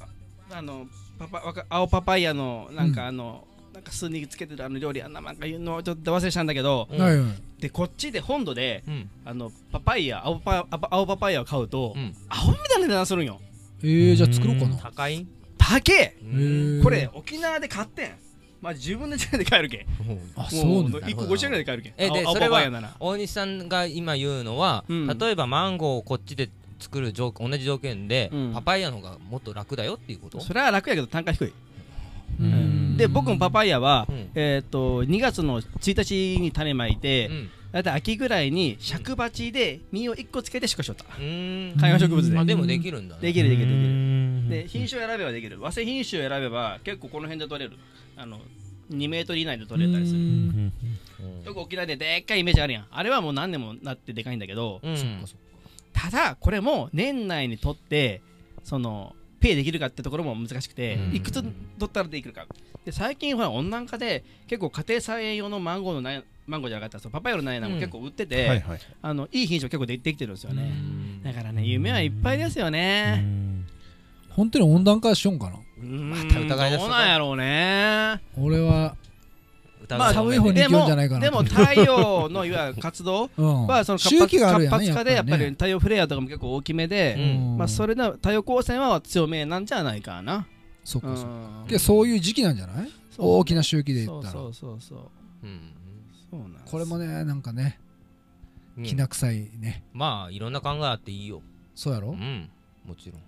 [0.52, 0.88] あの
[1.20, 3.08] パパわか青パパイヤのなんかうん。
[3.08, 7.62] あの、なんか酢につけてるあの料理あんななんか言うのをちょっと忘れしたんだけど、うんはいはい。
[7.62, 9.10] でこっちで本土でうん。
[9.26, 12.16] あのパパイヤ青パ青青パパイヤを買うと、うん。
[12.30, 13.40] アホみたいな値段するんよ。
[13.82, 14.76] えーじゃあ作ろうかな。
[14.78, 15.28] 高い？
[15.58, 16.16] 高え。
[16.84, 18.12] これ沖縄で買ってん
[18.62, 19.86] まあ自分で自分で買えるけ
[20.36, 22.62] あもそうね1個50円ぐらいで買えるけえで青それは
[23.00, 25.18] 大西さんが今言うのは、うん。
[25.18, 28.54] 例えばマンゴーをこっちで作る条同じ条件で、うん。
[28.54, 30.42] パパイヤの方がもっと楽だよっていうこと？
[30.42, 31.54] それは楽やけど単価低い。
[32.40, 32.98] うん。
[32.98, 34.30] で僕もパパイヤは、うん。
[34.36, 41.80] えっ、と2月の1日に種まいて、うんだいたい秋ぐらいに尺鉢で実を1個つけて出荷しよったうーん。
[41.80, 42.38] 観葉植物で。
[42.38, 43.22] あでもできるんだね。
[43.22, 44.44] できるできるできる。
[44.44, 45.62] るで品種を選べばできる。
[45.62, 47.78] 和製品種を選べば結構この辺で取れる。
[48.18, 48.40] あの
[48.92, 50.20] 2メートル以内で取れたりする。
[51.46, 52.88] よく沖縄ででっかいイメージあるやん。
[52.90, 54.80] あれはもう何年もなってでかいんだけど。
[54.84, 55.26] うん。
[55.94, 58.22] ただこれも年内に取って
[58.64, 61.16] そのペイできるかってところも難しくて、うん。
[61.16, 61.54] いくつ取
[61.86, 62.46] ったらできるか。
[62.86, 68.80] で最近ほら温暖化で結構家庭菜園用のマンゴーの苗マンゴーじゃなかったらパパイヤの苗なんかも結構売ってて、はいはい。
[69.02, 71.24] あのいい品種が結構でできてるんですよね、うん。
[71.24, 73.24] だからね夢はいっぱいですよね、
[74.30, 75.58] 本当に温暖化しよんかな。
[75.82, 78.22] うまた疑い出すとどうなんやろうね。
[78.38, 78.96] 俺は
[79.98, 83.68] 疑う寒い方に行くんじゃないかなでも太陽のいわゆる活動 うん。
[83.68, 85.50] はその活周発期があるやん活発化でやっぱりね。
[85.52, 87.58] 太陽フレアとかも結構大きめで、うん。
[87.58, 90.48] まあ、それの太陽光線は強めなんじゃないかな。
[90.84, 91.30] そっかそっか。
[91.62, 91.68] うん。
[91.68, 92.90] けどそういう時期なんじゃない？
[93.18, 94.34] 大きな周期で言ったら。
[94.34, 95.12] そうそうそうそ
[95.44, 95.48] う。
[95.48, 95.60] うん。
[96.32, 96.66] そうなんです。
[96.72, 97.80] これもねなんかね
[98.78, 98.84] うん。
[98.84, 99.84] きな臭いね。
[99.94, 101.42] まあいろんな考えあっていいよ。
[101.76, 102.10] そうやろ？
[102.12, 102.50] うん。
[102.86, 103.22] もちろん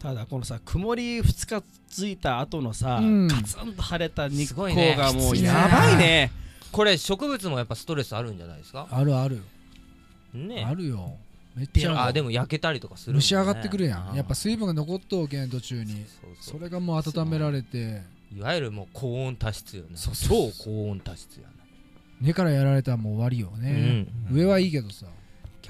[0.00, 3.28] ただこのさ曇り2日ついた後のさ、うん。
[3.28, 6.32] ガツンと晴れた日光がもうやばいね。
[6.72, 8.88] これ植物もやっぱストレスあるんじゃないですか？
[8.90, 9.42] あるある。
[10.32, 10.64] ね。
[10.64, 11.16] あるよ。
[11.54, 11.90] めっちゃ。
[11.90, 13.20] あるあでも焼けたりとかするね。
[13.20, 14.16] 蒸し上がってくるやん。
[14.16, 16.06] やっぱ水分が残っとうけん途中に。
[16.20, 16.60] そうそそう。
[16.60, 18.02] れがもう温められて。
[18.34, 21.54] いわゆるもう高温多湿よねそうそう超高温多湿やね
[22.20, 24.06] 根からやられたらもう終わりよね。
[24.30, 25.06] 上はいいけどさ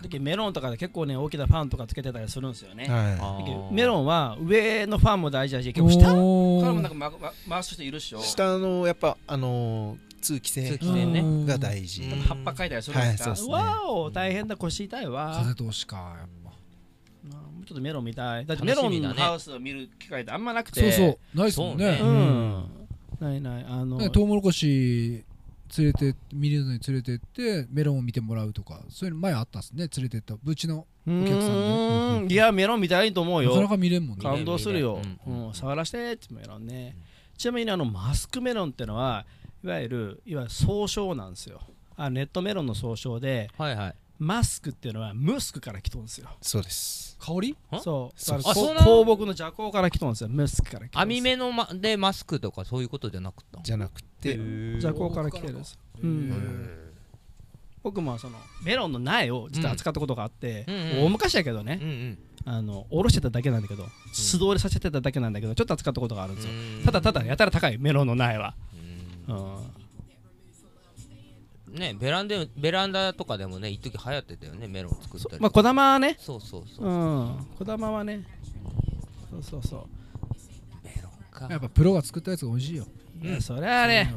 [0.02, 2.86] だけどメロンとかで結構ね大きなファンとかつけてたりするんですよね。
[2.86, 8.20] だはけどメロンは上のファンも大事だし結構下からもなんか、まま、回す人いるっしょ。
[8.20, 11.20] い下のやっぱあのー通気性通気性ね。
[11.20, 12.02] うんが大事。
[12.02, 12.20] うん。
[12.20, 13.52] 葉っぱかいたりするんですか、はいそうっすね。
[13.52, 15.42] わお大変だ腰痛いわ。
[15.42, 16.50] 風通しかやっぱ。
[17.30, 18.46] まあもうちょっとメロン見たい。
[18.46, 20.80] だって楽メロンのハウスを見る機会ってあんまなくて。
[20.80, 21.38] そうそう。
[21.38, 21.96] ないっすもんね。
[21.98, 22.70] そうん。
[23.18, 23.66] ないない。
[23.66, 25.24] あのねトウモロコシ
[25.76, 30.34] 連れて見るのに連れてってメロンを見てもらうとかそういうの前あったっすね連れてった。
[30.44, 32.30] うちのうお客さんーん。
[32.30, 33.50] いやメロン見たいと思うよ。
[33.50, 34.22] なかなか見れんもんね。
[34.22, 35.00] 感動するよ、
[35.52, 36.96] 触らせてってメロンね。
[37.36, 39.24] ちなみにあのマスクメロンってのは
[39.64, 41.60] いわゆるいわゆる総称なんですよ。
[41.96, 46.28] あネットメロンの総称ではいはいマスクっていうのはムスクから来とんですよ。
[46.42, 47.16] そうです。
[47.18, 47.56] 香り？
[47.70, 48.16] あそう。
[48.34, 50.28] あそうなの香木の邪行から来とんですよ。
[50.28, 53.62] ムスクから来とんです網目の、ま、でマスクとかそういうことじゃなくった？
[53.62, 54.36] じゃなくて。
[54.36, 56.92] 邪行から来てるんですうん。
[57.82, 60.66] 僕もそのメロンの苗を実は扱ったことがあって、
[61.00, 62.18] 大昔やけどね、うんうん。
[62.44, 66.84] あのおろしてただけなんだけど素通りさせてただけなんだけどちょっと扱ったことがあるんですよ、うん。
[66.84, 68.54] ただただやたら高いメロンの苗は、
[69.28, 69.36] うん。
[69.36, 69.79] うん
[71.70, 76.16] ねベランダベランダとかでもね一時流行ってたよねメロン作ったりまあ小玉はね。
[76.18, 77.46] そうそうそうう、ん。
[77.58, 78.24] 小玉はね。
[79.30, 79.88] そうそうそ
[80.84, 81.46] メロンか。
[81.50, 82.86] やっぱプロが作ったやつが美味しいよ。
[83.22, 84.14] う、いやそれはね。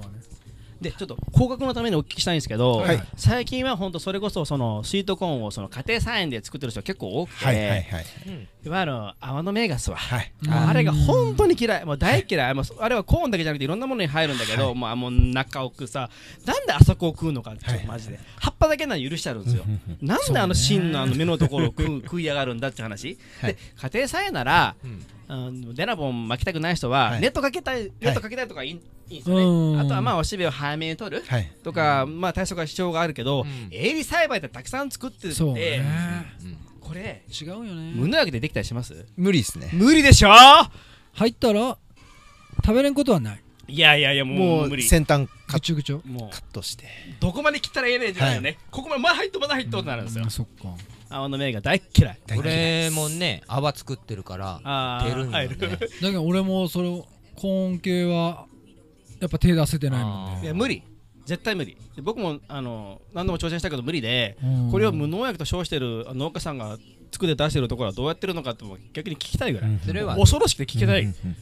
[0.82, 3.02] でちょっと高額のためにお聞きしたいんですけど、はい。
[3.16, 8.06] 最近は本当それこそそのスイートコーンをその家庭菜園で作ってる人結構多くて、はいはいはい。
[8.28, 10.32] うんいわゆる泡のメガスは、はい。
[10.46, 11.86] うんあれが本当に嫌い。
[11.86, 12.54] もう大嫌い。
[12.54, 16.10] もうあれはコーンだけじゃなくていろんなものに入るんだけど、はいもうあもう中奥さ
[16.46, 17.86] なんであそこを食うのかって、はい。
[17.86, 18.20] マジで。
[18.40, 19.64] 葉っぱだけなら許してあるんですよ。
[20.02, 23.54] なんであの芯のあの目のところを食う 食いやがるんだって話、はい。
[23.54, 25.06] で家庭菜園ならうん。
[25.28, 27.22] あのデナボン巻きたくない人は、はい。
[27.22, 29.76] ネットかけたいネットかけたいとかいい,、い、いんですようん。
[29.76, 31.52] ねあとはまあおしべを早めに取るはい。
[31.64, 33.70] とか、まあ対策は必要があるけど、うん。
[33.72, 35.84] エビ栽培ってたくさん作ってて、そうね。
[36.42, 37.94] うんこれ違うよね。
[37.96, 39.06] 無農薬でできたりします？
[39.16, 39.70] 無理ですね。
[39.74, 40.30] 無理でしょ？
[41.14, 41.78] 入ったら
[42.64, 43.42] 食べれんことはない。
[43.66, 44.84] いやいやいやももうう無理。
[44.84, 46.02] 先端カッぐちゅぐちゅ。
[46.06, 46.86] もカットして。
[46.86, 46.88] う
[47.22, 50.26] どこまで切ったらええねんじゃないよね、ここまでまだ入っとまだ入っとってなるんですよ。
[50.28, 50.76] うそっか。
[51.10, 52.20] 青の芽が大っ嫌い。
[52.28, 55.48] 大嫌い俺もね泡作ってるからあ出るんよね。
[55.48, 58.48] だけど俺もそれをコーン系は
[59.22, 60.40] やっぱ手出せてないもんね。
[60.44, 60.84] いや無理
[61.26, 61.78] 絶対無理。
[61.96, 64.72] で僕もあの何度も挑戦したけど無理でうん。
[64.72, 66.78] これを無農薬と称してる農家さんが
[67.12, 69.80] 作って出してるところはどうやってるのかっても逆に聞きたいぐらい、うん。
[69.80, 70.16] それは。
[70.16, 71.08] 恐ろしくて聞けない、うん。
[71.08, 71.36] うん。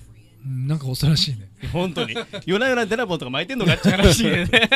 [0.45, 0.67] うん。
[0.67, 1.49] なんか恐ろしいね。
[1.71, 2.15] 本当に。
[2.45, 4.49] 夜な夜なデナボンとか巻いてんのかって話でね。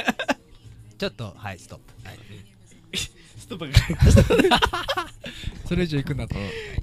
[0.98, 2.20] ちょっとはいストップ、はい
[3.46, 5.06] ストップがかかりました
[5.68, 6.36] それ以上行くんだと。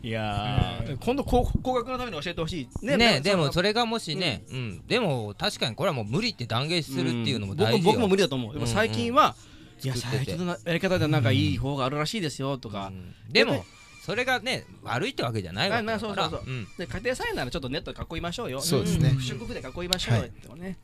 [0.02, 3.20] いやー今度高高額のために教えてほしいね。
[3.20, 4.86] でもれそれがもしね、うん。
[4.88, 7.78] でも確かにこれはもう無理って断言するっていうのも大事。
[7.78, 8.54] よ、僕も僕も無理だと思う。
[8.54, 9.36] でも最近は、
[9.82, 13.14] いや最近のやり方でなんかいい方があるらしいですよとか、うん。
[13.32, 13.64] でも
[14.04, 16.10] それがね悪いってわけじゃないわけだから。
[16.10, 16.50] ななそうそうそう。
[16.50, 16.66] うん。
[16.76, 18.60] で家庭菜園ならちょっとネットで囲いましょうよ。
[18.60, 19.10] そうですね。
[19.10, 19.16] ん。
[19.16, 20.76] 不織布で囲いましょうよってね、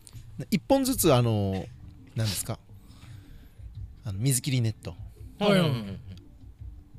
[0.50, 1.66] 一本ずつあの
[2.14, 2.60] 何ですか。
[4.04, 4.94] あの水切りネット
[5.38, 5.50] はい。
[5.52, 5.98] はいうん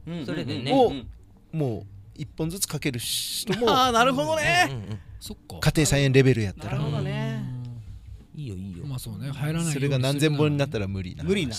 [0.08, 0.26] うんうん。
[0.26, 0.72] それでね。
[0.72, 0.98] うん。
[0.98, 1.60] うん。
[1.60, 1.84] もう
[2.16, 5.60] 一本ずつかける人もああなるほどね、うんうんうんそっか。
[5.60, 6.78] 家庭菜園レベルやったら。
[6.78, 7.44] なるほどね。
[8.36, 8.86] いいよいいよ。
[8.86, 11.56] まあそうね入らないそれが何千本になったらら無理な話無理な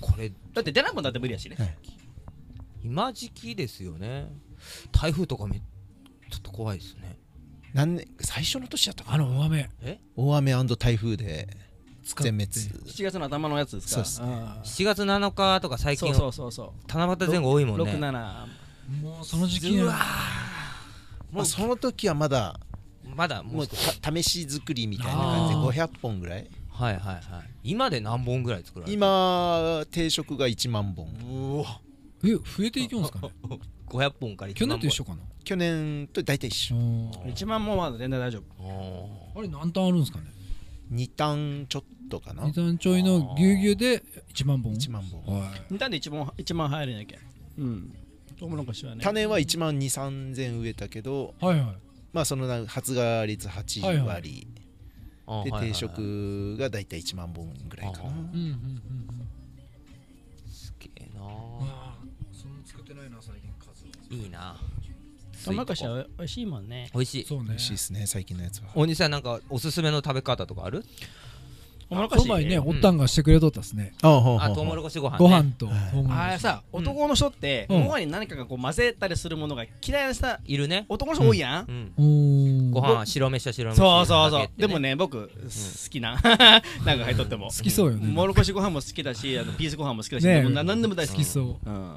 [0.00, 0.30] これ。
[0.54, 1.76] だって出なもんだって無理やしね、はい。
[2.82, 4.32] 今時期ですよね。
[4.92, 5.62] 台風とかめちょ
[6.38, 7.18] っと怖いですね。
[7.74, 9.68] 何年最初の年やったかあなの大雨。
[10.16, 11.48] 大雨台風で
[12.02, 12.46] 全滅。
[12.50, 13.94] 7月の頭のやつですか？
[13.94, 14.22] そうです。
[14.22, 16.92] あー7月7日とか最近そうそうそうそう。
[16.92, 17.84] 七夕前後多いもんね。
[17.92, 18.46] 67
[19.02, 19.94] もうその時期には
[21.32, 22.58] まあその時はまだ
[23.14, 23.66] まだもうもう
[24.00, 25.88] た試し作りみたいな感じであー。
[25.88, 26.48] 500本ぐらい？
[26.70, 27.22] はいはいはい。
[27.62, 28.96] 今で何本ぐらい作られる？
[28.96, 31.06] 今定食が1万本。
[31.30, 31.80] うわ。
[32.24, 33.30] え増えていくんですかね？
[33.88, 34.80] 500本から去1万本。
[34.80, 35.18] 年と一緒かな？
[35.44, 36.76] 去年と大体一緒。
[36.76, 39.32] うん1万もまだ全然大丈夫。
[39.34, 40.26] ああれ何単あるんですかね？
[40.92, 42.44] 2単ちょっとかな。
[42.44, 44.02] 二単ちょいのぎゅうぎゅうで
[44.34, 44.74] 1万本。
[44.74, 45.40] 1万本。
[45.40, 45.74] はい。
[45.74, 47.16] 2単で1万一万入るんやけ？
[47.16, 47.20] ん
[47.58, 47.94] うん。
[48.38, 49.02] トウモロコシはね。
[49.02, 51.76] 種は1万2 3千植えたけどはいはい。
[52.12, 54.22] まあそのな発芽率8割、はいはい。
[54.22, 54.46] でー
[55.26, 55.68] はいはいはい。
[55.68, 58.08] 定食が大体1万本ぐらいかな。
[58.08, 58.50] うんうんうんうん。
[60.50, 61.20] すげえな
[62.32, 63.86] そんな作ってないな最近数。
[64.12, 64.56] いいな
[65.44, 66.90] トウモロコシは美味しいもんね。
[66.94, 67.24] 美味しい。
[67.24, 68.68] そうね美味しいですね最近のやつは。
[68.74, 70.84] 大西さんなんかおすすめの食べ方とかある？
[71.90, 73.94] トウモロコシこの前ねおったんがしてくれとったっすね。
[74.02, 75.16] あほうほうほうあトウモロコシご飯ね。
[75.18, 75.68] ご飯と。
[76.08, 80.86] あれさ男の人ってうんご飯に何かがこう混ぜたりするものが嫌いなさいるね。
[80.88, 81.66] 男の人多いやん？
[81.68, 81.92] うん。
[81.98, 82.68] うー。
[82.68, 84.48] んご飯は白飯は白飯そうそうそう。
[84.56, 87.46] でもね僕好きな なんか入っとっても。
[87.48, 88.06] 好きそうよね。
[88.06, 91.16] モロコシご飯も好きだしあのピースご飯も好きだしねでもな何でも大好き。
[91.16, 91.68] 好きそう。
[91.68, 91.96] うん。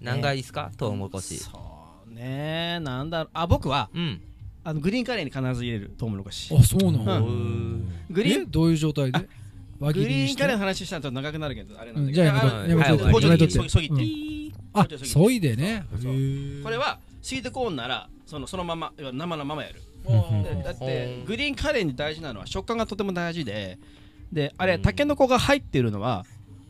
[0.00, 0.72] 何がいいですか？
[0.76, 1.36] トウモロコシ。
[1.36, 1.77] そう
[2.18, 2.80] ね。
[2.80, 3.30] なんだろう。
[3.32, 4.20] あ僕はうん。
[4.64, 7.88] あのグリーンカレーに必ず入れるトウモロコシあそうなの、うん。
[8.10, 9.18] グリーンえどういう状態で？
[9.80, 12.22] グリーンカレーの話したらと長くなるけどあれなんだけど。
[12.22, 13.88] うんじゃあやめとあやめとはい包丁やめとってでそぎっ
[14.50, 15.86] てあそいでね
[16.62, 19.80] これはスイートコーンならそのそのまま生のままやる
[20.64, 23.78] だってうんグリーンカレーに大事なのは食感がとても大事で
[24.32, 26.26] であれタケノコが入ってるのはあ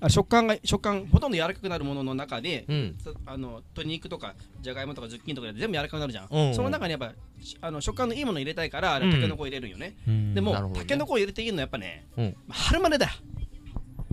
[0.09, 1.07] 食感が食感。
[1.07, 2.97] ほとんど柔らかくなるものの中でうん。
[3.03, 6.55] そあの鶏肉とかじゃがいもとかズッキーニとかで全部柔らかくなるじゃん、うんうん。
[6.55, 9.13] その中にやっぱしあの食感のいいものを入れたいからあれうん。
[9.13, 10.35] タケノコを入れるんよね、うん。
[10.35, 10.87] でも、なるほどね。
[10.87, 12.37] タケノコを入れていいのはやっぱね、うん。
[12.49, 13.11] 春までだ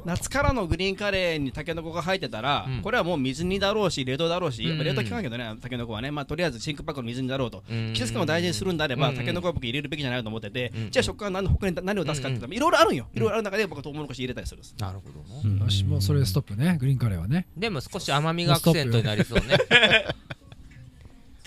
[0.06, 2.82] 夏からのグリーンカレーにタケノコが入ってたら、うん。
[2.82, 4.72] これはもう水煮だろうし冷凍だろうし、うん。
[4.72, 7.64] うんまあ冷凍効かんけどねタケノコはね、まあ、とりあえず真空パックの水煮だろうと。
[7.70, 7.94] うん。
[7.94, 9.16] 季節感を大事にするんであれば、うん。
[9.16, 10.92] タケノコは僕入れるべきじゃないと思ってて、うん。
[10.92, 13.08] じゃあ食感は何の他に何を出すかっていろいろあるんよ。
[13.14, 14.76] いろいろある中で僕はトウモロコシ入れたりするんです。
[14.80, 15.66] なるほどな。
[15.66, 17.48] よしもうそれストップねグリーンカレーはね。
[17.58, 19.58] でも少し甘みがアクセントになりそうね。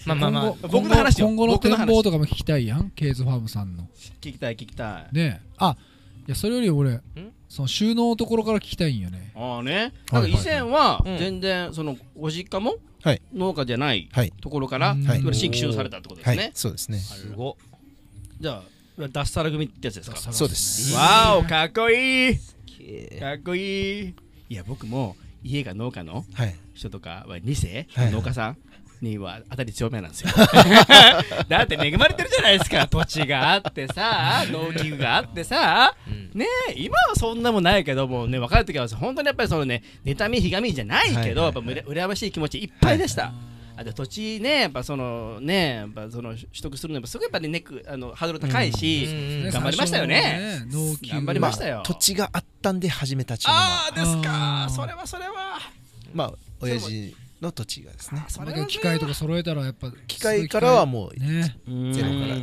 [0.06, 0.42] まあまあまあ。
[0.42, 1.26] 今後僕の話よ。
[1.28, 2.90] 今後の僕の話展望とかも聞きたいやん。
[2.90, 3.88] ケーズファームさんの。
[4.20, 5.14] 聞きたい聞きたい。
[5.14, 5.76] ねあ
[6.26, 7.00] いやそれより俺
[7.48, 9.32] その収納のところから聞きたいんよね。
[9.34, 9.92] ああね。
[10.10, 11.18] はないんか以前はうん。
[11.18, 13.22] 全然そのご実家もはい。
[13.32, 14.32] 農家じゃないはい。
[14.40, 14.94] ところから
[15.32, 16.36] 新規収納されたってことではい。
[16.36, 16.98] すねそうですね。
[16.98, 17.56] すご
[18.40, 18.62] じゃ
[19.00, 20.16] あ脱サラ組ってやつですか？
[20.16, 20.94] そうです。
[20.94, 22.32] わおかっこいい。
[22.32, 24.14] いかっこいい。
[24.50, 26.54] いや僕も家が農家のはい。
[26.74, 28.10] 人とかは2世はい。
[28.12, 28.56] 農家さん
[29.00, 30.30] には当たり強めなんですよ。
[31.48, 32.86] だって恵まれてるじゃないですか。
[32.86, 35.94] 土地があってさ農機具があってさ。
[36.06, 36.30] うん。
[36.34, 43.32] ねえ今はそんなもんないけどもね若い時は本当にやっぱりそのね妬みひがみじゃないけど、はいはいやっぱうら羨ましい気持ちいっぱいでした、
[43.76, 49.50] あと土地ねやっぱそのねやっぱその取得するのやっぱすごいやっぱりネックあのハードル高いし、うん。
[49.50, 50.20] 頑張りましたよね。
[50.22, 55.58] 最初の農機具頑張りましたよ土地があったんで始めたああですかそれはそれは
[56.12, 58.24] まあ親父の土地がですね。
[58.28, 61.56] それだけ機械とか揃えたらやっぱ機械からはもうね
[61.92, 62.34] ゼロから。
[62.36, 62.42] で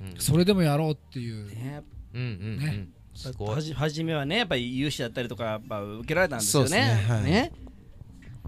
[0.00, 0.14] うん。
[0.18, 1.46] それでもやろうっていう。
[1.48, 1.82] ね。
[2.14, 2.92] うんうん
[3.38, 6.70] は初めはねやっぱり融資だったりとかやっぱ受けられたんですよね。
[6.70, 7.06] ね。
[7.08, 7.24] はい。
[7.24, 7.52] ね。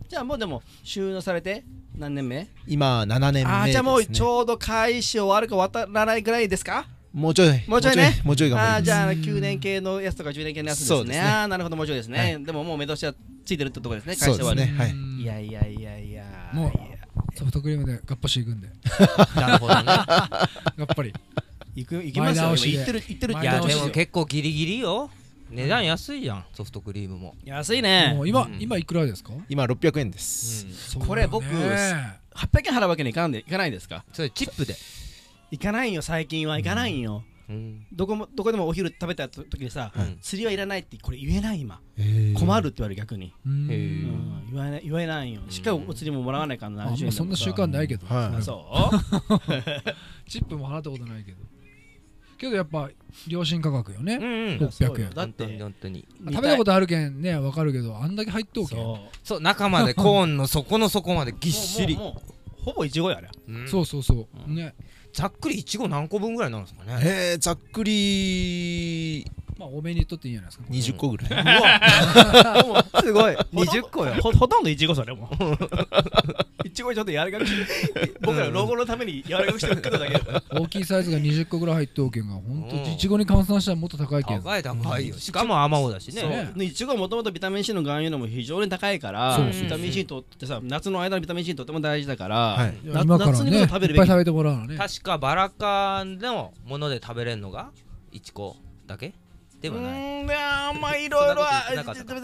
[0.08, 1.64] じゃあもうでも収納されて
[1.96, 2.48] 何年目？
[2.66, 3.50] 今7年目ですね。
[3.50, 6.86] ああじゃあもうちょうど開始終わるか終わらないぐらいですか？
[7.12, 7.62] もうちょい。
[7.66, 8.20] もうちょいね。
[8.24, 8.50] もうちょい。
[8.50, 8.74] 頑張ります。
[8.74, 11.10] ああじゃあ9年系のやつとか10年系のやつですね。
[11.10, 11.20] ね。
[11.20, 14.26] ああなるほどもうちょいですね、はでももう目通しはついてるってところですね。
[14.32, 14.72] 会社はね。
[15.20, 15.24] い。
[15.24, 16.24] やいやいやいや。
[16.52, 16.72] もう
[17.38, 18.68] ソフトクリームでガッパシ行くんで。
[19.36, 19.84] なるほどね。
[19.86, 21.12] やっぱり
[21.74, 22.48] 行く行きますよ。
[22.56, 25.10] 行ってる行ってるいやでも結構ギリギリよ。
[25.50, 27.34] 値段安いやんソフトクリームも。
[27.44, 28.20] 安いね。
[28.26, 28.58] 今うん。
[28.60, 29.32] 今いくらですか？
[29.48, 30.66] 今600円です。
[30.98, 34.04] これ僕そうだよね800円払うわけにいかんでいかないですか？
[34.12, 34.76] それチップで
[35.50, 36.56] 行かないよ最近は。
[36.58, 37.86] 行かないよ、うん。
[37.92, 40.16] どこもどこでもお昼食べた時にさ、はい。
[40.20, 41.80] 釣りはいらないってこれ言えない今、
[42.36, 43.66] 困るって言われる逆に、うん。
[44.50, 45.40] 言わない言えないよ。
[45.48, 48.36] しっかりお釣りももらわないからなあんまそんな習慣ないけどはい。
[48.36, 48.64] あそ
[50.26, 50.28] う？
[50.30, 51.38] チップも払ったことないけど。
[52.38, 52.88] けどやっぱ
[53.26, 54.14] 良心価格よね。
[54.14, 54.68] うんうん。
[54.68, 55.06] 600そうよ。
[55.06, 56.06] 円だって本当に本当に。
[56.30, 58.78] 食べたことあるけんねわかるけどあんだけ入っとうけん。
[58.78, 59.16] そう。
[59.24, 61.96] そう中までコーンの底の底までぎっしり。
[61.96, 62.22] もうもうも
[62.60, 63.28] うほぼいちごやあれ。
[63.48, 63.68] うん。
[63.68, 64.26] そうそうそう。
[64.46, 64.54] うん。
[64.54, 64.74] ね
[65.18, 66.96] ざっくりいちご何個分ぐらいなんですかね。
[67.02, 69.24] えーざっくり
[69.58, 71.28] まあ多めにとっていいんじゃないですか20個ぐらい。
[73.02, 73.34] すごい。
[73.34, 74.14] 20個よ。
[74.22, 75.28] ほほとんどいちごそれも。
[76.64, 82.92] いちごちょっと柔らかくして僕ら老後のために柔らかくしてるけどだけど大きいサイズが20個ぐらい入っとうけんがほんとうん。
[82.92, 84.42] いちごに換算したらもっと高いけん。
[84.42, 85.08] 高い高い。
[85.08, 86.52] よしかも甘おだしね。
[86.56, 92.76] でいちごはもともとビタミン C の含有量も非常に高いからビタミン C とってさ夏の間のビタミン C とても大事だから、はい。
[92.84, 93.96] な今から夏にこねいそ食べるべき。
[93.96, 94.76] っぱい食べてもらうのね。
[94.76, 97.70] 確かバラカのもので食べれるのが
[98.12, 98.54] いちご
[98.86, 99.14] だけ？
[99.60, 99.92] ではない。
[99.92, 101.42] ーんいやーまあいろいろ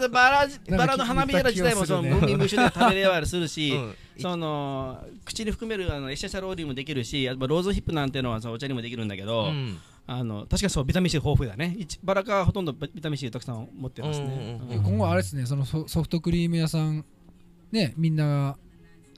[0.09, 3.95] バラバラの花びら自体もその無味無臭で食べれはするし、うん。
[4.19, 9.77] その口に含めるあのエッシェンシャルオイルもできるしあとローズヒップなんていうのはそのお茶にもできるんだけど、うん。
[10.07, 11.75] あの確かにそうビタミン C 豊富だね。
[12.03, 14.91] バラ科はほとんどビタミン C たくさん持ってますね、うんうんうんうん。
[14.91, 17.03] 今後あれですねそのソソフトクリーム屋さん
[17.71, 18.57] ねみんなが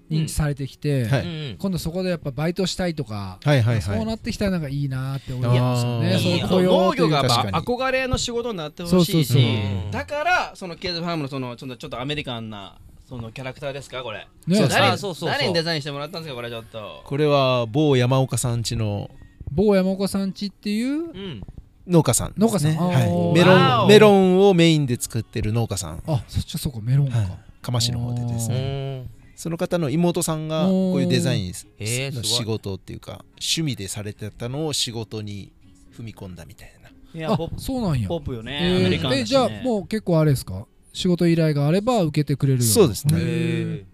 [0.10, 1.22] 認知されてきて、はい。
[1.22, 6.14] うん今度そこでやっぱバイトしたいとか、はいはいそうはいなってきたらなんかいいなって思いますよね。
[6.14, 7.24] あーそういういや雇用という農業が
[7.62, 9.42] 憧れの仕事になってほしいそうそうそう。
[9.42, 9.46] し
[9.86, 12.78] うんだからそのケーズファームのそのちょっとちょっとアメリカンな
[13.08, 14.28] そのキャラクターですかこれ。
[14.48, 14.56] ね。
[14.58, 15.30] そう誰あそうそうそう。
[15.30, 17.02] 誰にデザインしてもらったんですかこれちょっと。
[17.04, 19.10] これは某山岡さん家の
[19.52, 20.94] 某山岡さんちっていう？
[20.94, 21.42] うん。
[21.88, 22.34] 農家さんね。
[22.38, 22.76] 農家さん。
[22.76, 23.34] はい。
[23.34, 26.04] メロンメロンをメインで作ってる農家さん。
[26.06, 27.28] あそっちはそうかメロンか、はい。
[27.62, 35.54] 釜市の方でですうねんその方の妹さんがこういうデザインの仕事っていうか趣味でされてたのを仕事に
[35.96, 36.90] 踏み込んだみたいな。
[37.14, 38.08] いやそうなんや。
[38.10, 38.80] ポップよね、えー。
[38.80, 40.66] アメリカンだし、ね、えじゃあもう結構あれですか？
[40.92, 43.86] 仕事依頼があれば受けてくれるそうですね。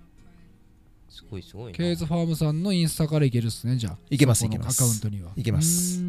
[1.09, 1.77] すごいすごいな。
[1.77, 3.97] ケーズファームさんのインスタからいけるっすねじゃあ。
[4.09, 4.81] いけますそこのいけます。
[4.81, 5.31] アカウントには。
[5.35, 6.01] いけます。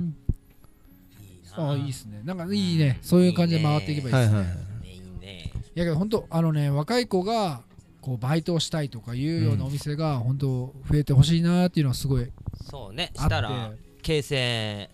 [1.56, 2.20] ああいいっすね。
[2.24, 3.00] なんかいいね。
[3.02, 4.38] そういう感じで回っていけばいいっすね。
[4.38, 4.86] はいはいはい。
[4.86, 5.52] ねいいね。
[5.74, 7.62] いやけど本当あのね若い子が
[8.04, 12.30] こうバイトをしたいとかいうようなお店が本当増えてほしいなっていうのはすごい
[12.70, 13.10] そうね。
[13.16, 14.90] あしたら京成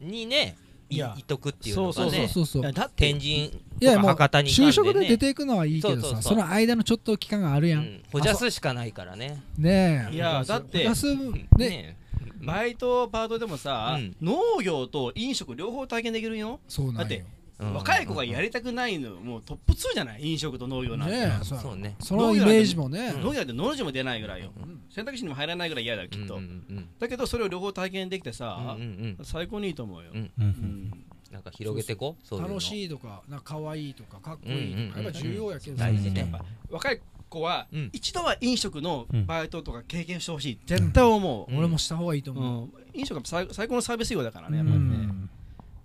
[0.00, 0.56] にね
[0.88, 1.14] いいや。
[1.18, 2.62] いとくっていうのそうそうがねそうそう。
[2.62, 6.22] いやだって天神いやもうとか博多に行かん就職で出ねていくのはいいけどそうそうそう。
[6.22, 8.02] さその間のちょっと期間があるやん、うん。
[8.10, 9.42] ほじゃすしかないからね。
[9.58, 10.14] ねえ。
[10.14, 11.96] いやだって休むねね。
[12.40, 14.16] バイトパートでもさ、うん。
[14.22, 16.98] 農業と飲食両方体験できるよ、そうなんよ。
[17.00, 17.26] だってうん
[17.58, 20.26] 若い子がやりたくないのもうトップ2じゃない？
[20.30, 21.58] 飲食と農業なんて、ねえそう。
[21.58, 21.96] そうね。
[22.00, 24.82] そのイメージもね、農業っての字も出ないぐらいよ、うん。
[24.90, 29.18] 選択肢にも入らないぐらい嫌だよきっと、うんうんうんだけどそれを両方体験できてうんさう、ん。
[29.22, 30.30] 最高にいいと思うよ、うん。
[30.38, 30.44] うん。
[30.44, 31.04] うん。
[31.32, 32.38] なんか広げてこう？
[32.40, 35.04] 楽しいとかなんか可愛いとかかっこいいとか、うんうんうん。
[35.04, 35.76] やっぱ重要やけど。
[35.78, 36.20] 大事ね。
[36.20, 37.90] やっぱ若い子は、うん。
[37.92, 39.26] 一度は飲食のうん。
[39.26, 40.58] バイトとか経験してほしい。
[40.66, 41.58] 絶対思う、うん。
[41.58, 42.34] 俺もした方がいいとう。
[42.34, 42.38] ん。
[42.38, 45.30] 思う、飲食は最最高のサービス業だからねうやっぱりね、ん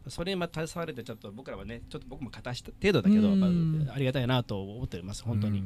[0.08, 3.76] それにまた携われてちょっと僕らはねちょっと僕も片した程度だけど、うん。
[3.80, 5.64] やっぱありがたいなと思っております本当に、い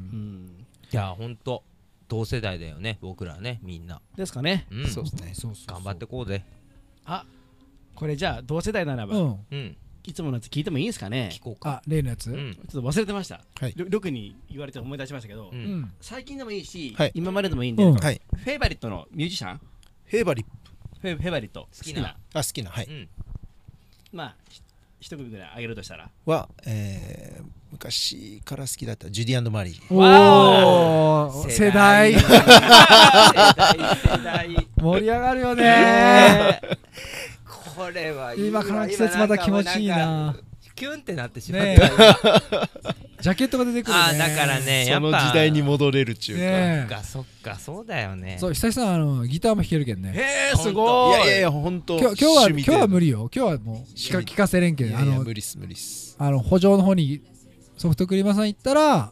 [0.91, 1.63] やほんと
[2.07, 4.01] 同世代だよね僕らねみんな。
[4.15, 4.67] ですかね。
[4.71, 4.87] うん。
[4.87, 5.31] そうですね。
[5.33, 5.73] そうそうそう。
[5.75, 6.43] 頑張ってこうぜ。
[7.05, 7.25] あ
[7.95, 9.39] これじゃあ同世代ならば、うん。
[9.51, 9.77] うん。
[10.03, 11.31] いつものやつ聞いてもいいですかね？
[11.33, 11.69] 聞こうか。
[11.69, 12.37] あ例のやつ、うん。
[12.37, 13.73] うんちょっと忘れてました、はい。
[13.75, 15.91] りょりょくに言われて思い出しましたけど、うん。
[15.99, 17.11] 最近でもいいし、はい。
[17.15, 17.95] 今まででもいいんで、うん。
[17.95, 18.21] はい。
[18.35, 19.57] フェイバリットのミュージシャン？
[19.57, 20.45] フェーバリッ
[21.01, 21.67] フェフェイバリット。
[21.75, 22.17] 好きな。
[22.31, 22.69] プあ好きな。
[22.69, 22.85] はい。
[22.85, 23.09] うん
[24.15, 24.61] まあひ
[25.01, 26.09] 一組ぐらいあげるとしたら？
[26.25, 29.93] はえー昔から好きだったジュディマリー。
[29.93, 32.13] おー世代。
[34.77, 35.63] 盛り上がるよね。
[35.63, 36.77] ねえ。
[37.75, 40.33] これは今この季節また気持ちいいな。
[40.33, 40.39] か
[40.75, 41.67] キュンってなってしまった。
[41.67, 41.81] ねよ
[43.21, 43.99] ジャケットが出てくるね。
[43.99, 45.07] あーだからねやっぱ。
[45.07, 46.43] その時代に戻れるっちゅうか。
[46.43, 48.37] ねそっかそっかそうだよね。
[48.39, 50.11] そう久々あのギターも弾けるけんね。
[50.15, 51.17] へえすごい。
[51.17, 51.97] いやいやいや本当。
[51.97, 53.29] 今日今日は今日は無理よ。
[53.33, 56.15] 今日はもう聞かせれんけいんあの無理っす無理っす。
[56.19, 57.21] あの補助の方に
[57.77, 59.11] ソフトクリーマーさん行ったら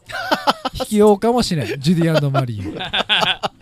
[0.78, 1.80] 弾きようかもしれん。
[1.80, 3.50] ジュディマリー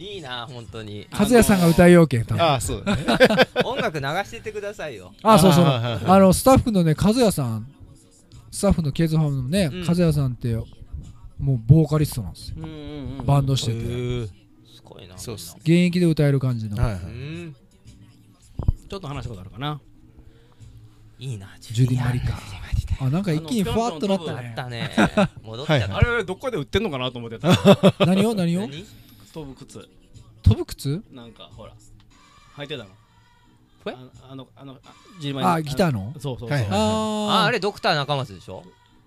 [0.00, 1.06] いいな本当に。
[1.12, 3.04] 和也さんが歌いようけんああそうだね。
[3.64, 5.12] 音楽流してってくださいよ。
[5.22, 5.64] あそうそう。
[5.66, 7.66] あのスタッフのね和也さん。
[8.50, 9.86] スタッフのケーズファームのね、うん。
[9.86, 10.54] 和也さんって
[11.38, 12.54] もうボーカリストなんですよ。
[12.58, 12.70] うんうん
[13.18, 13.26] うん。
[13.26, 13.78] バンドしてて。
[14.74, 16.84] すごいなそうっす現役で歌える感じの、ちょ
[18.96, 19.78] っと話したことあるかな。
[21.18, 22.40] いいなジュディマリか
[22.98, 24.20] あなんか一気にふわっとなっ
[24.56, 24.90] たね。
[25.42, 25.98] 戻っちゃった。
[25.98, 27.50] あれどっかで売ってんのかなと思ってた。
[28.06, 28.62] 何を何を？
[28.62, 28.86] 何？
[29.32, 29.88] 飛ぶ靴。
[30.42, 31.02] 飛ぶ靴？
[31.12, 31.72] なんかほら。
[32.56, 32.90] 履いてたの？
[33.86, 34.78] えああのあのあ
[35.20, 36.12] ジーマあギターの？
[36.18, 38.62] そうそうそう、はいはいあああれドクター中松でしょ？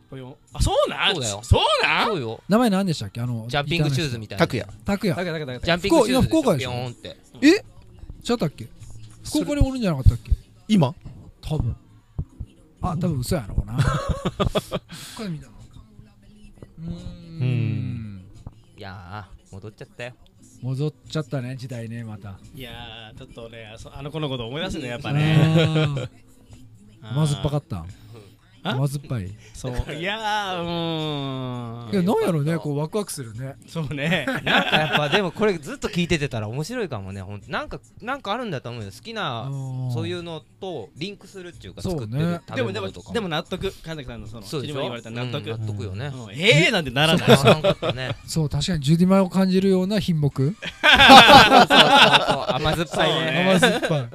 [0.09, 1.13] これをあそうなん？
[1.13, 1.41] そうだよ。
[1.43, 2.07] そうなん？
[2.07, 2.41] そうよ。
[2.49, 3.21] 名前何でしたっけ？
[3.21, 4.47] あのジャンピングシューズみたいな。
[4.47, 6.71] 拓也拓也ジャンピングシューズ福岡でしょ？
[6.71, 7.17] ピョーンって。
[7.41, 7.63] え？
[8.23, 8.67] ちゃったっけ？
[9.25, 10.31] 福岡におるんじゃなかったっけ？
[10.67, 10.95] 今？
[11.41, 11.75] 多分。
[12.81, 13.77] あ多分嘘やろうな。
[15.17, 15.53] これ見たの？
[16.79, 18.25] うーん。
[18.77, 20.13] いやー戻っちゃったよ。
[20.61, 22.39] 戻っちゃったね時代ねまた。
[22.55, 26.09] いやーちょっとねそあの子のこと思い出すねやっぱあねー。
[27.01, 27.85] 甘酸っぱかっった
[28.63, 28.71] あ？
[28.71, 29.29] 甘酸っぱい。
[29.53, 29.73] そう。
[29.93, 31.93] いやーうーん。
[31.93, 33.55] いやなんやろうねこうワクワクするね。
[33.67, 34.25] そうね。
[34.43, 37.51] なんかやっぱでもこれずっと聞いててたら面白いかもねほんと。
[37.51, 39.49] なんかなんかあるんだと思うよ好きな
[39.93, 43.71] そういううのとリンクするっていうか作ってる食べでもでも物とかでも納得。
[43.83, 44.75] 神崎さんのそのそうでしょ？
[44.81, 46.07] 言われた納得、うん納得よね。
[46.13, 46.31] うん。
[46.31, 47.29] ええなんてならない。
[47.95, 48.15] ね。
[48.25, 50.31] そう確かにジュディマを感じるような品目。
[50.83, 53.31] 甘酸っぱいね。
[53.31, 53.51] ね。
[53.51, 54.07] 甘酸っぱい。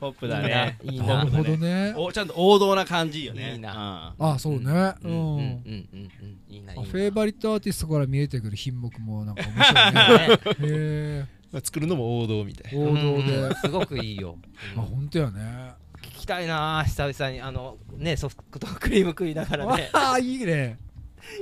[0.00, 0.78] ポップだね。
[0.84, 1.06] いいな。
[1.06, 1.94] なるほどね。
[1.96, 3.52] おちゃんと王道な感じよね。
[3.54, 4.60] いいなあそうね。
[4.60, 4.70] うん。
[4.70, 4.74] うん。
[4.74, 5.12] ううん。
[5.12, 5.88] ん。
[5.92, 6.10] うん。
[6.22, 6.38] うん。
[6.48, 9.34] いいないいなあフェイバリットアーティストから見えてくる品目もなん。
[9.34, 10.78] か面白いねね
[11.20, 13.54] へまあ作るのも王道みたいえ王道でうん。
[13.54, 14.36] すごくいいよ
[14.76, 15.72] あ本当やね
[16.02, 20.78] 聞きたいな久々にあのねソフトクリーム食いながらねああいいね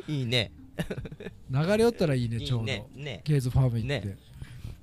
[0.06, 0.52] いいね
[1.50, 4.16] 流れ寄ったらいいねちょうどねねケーズファーム行ってね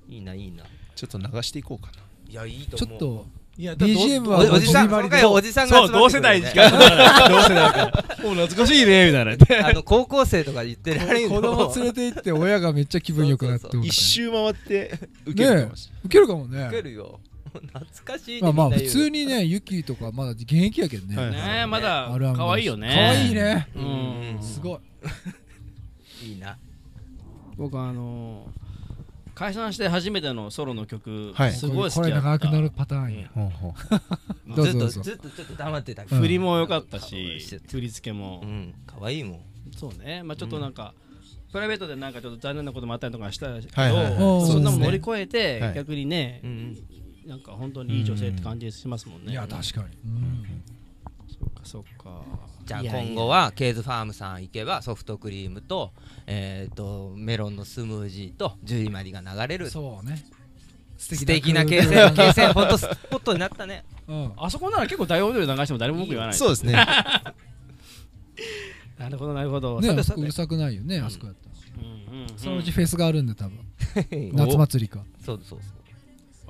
[0.08, 0.64] いいないいな
[0.94, 3.26] ちょっと流していこうかないやいいと思うちょっと
[3.58, 6.78] いや BGM おはおじさん今回おじさんがそう同世代しか同
[7.42, 7.78] 世代だか
[8.18, 9.22] らもう懐かしいねみた
[9.56, 16.66] いなあの高校生とか言ってられん子供連れて行って親がめっちゃ気分良くなって一周回って受けるかもしれウケるかもね。
[16.68, 17.20] 受けるよ。
[17.52, 21.16] 懐かしいねまあまあ普通にねユキとかまだ現役やけどね。
[21.16, 22.88] はいねえまだ可愛いよね。
[22.88, 23.68] 可愛いね。
[23.76, 24.38] うん。
[24.42, 24.76] すご
[26.22, 26.24] い。
[26.26, 26.56] いいな。
[27.58, 28.61] 僕あのー
[29.42, 31.52] 解散して初めてのソロの曲はい。
[31.52, 32.28] すごい好きだった。
[32.28, 33.28] 長くなるパターンや。
[33.34, 33.72] ほうほう。
[34.54, 35.02] どうぞどうぞ。
[35.02, 36.20] ずっとずっとちょっと黙ってたけうん。
[36.20, 37.02] ど振りも良かったうん。
[37.02, 38.40] し振り付けも。
[38.44, 38.72] うん。
[38.86, 39.40] 可愛いもん。
[39.76, 40.22] そうね。
[40.22, 40.94] まあちょっとなんか
[41.50, 44.46] プライベートでなんかちょっと残念なこともあったりとかしたけど、はいはいはい。
[44.46, 45.74] そんなもん乗り越えて、はい。
[45.74, 46.78] 逆にねう、ん
[47.26, 49.32] なんか本当にいい女性って感じしますもんね。
[49.32, 50.44] いや確かに、うん
[51.62, 52.22] かそっか。
[52.64, 55.92] じゃあ今後はケーズファームさん行けばソフトクリームと,、
[56.26, 59.70] えー、とメロンのスムージーとジュリマリが流れる。
[59.70, 60.24] そうね。
[60.98, 62.86] 素敵な形成形成ほんとス。
[63.10, 63.84] ポットになったね。
[64.06, 64.32] うん。
[64.36, 66.34] あそこなら結構大音量で流しても誰も文句言わない。
[66.36, 66.74] そうですね。
[68.98, 69.80] なるほどなるほど。
[69.80, 71.52] ねうるさくないよねあそこやったら。
[71.82, 72.28] うんうんうん。
[72.36, 73.58] そのうちフェスがあるんで多分。
[74.32, 75.04] お 夏祭りか。
[75.24, 75.82] そうそうそ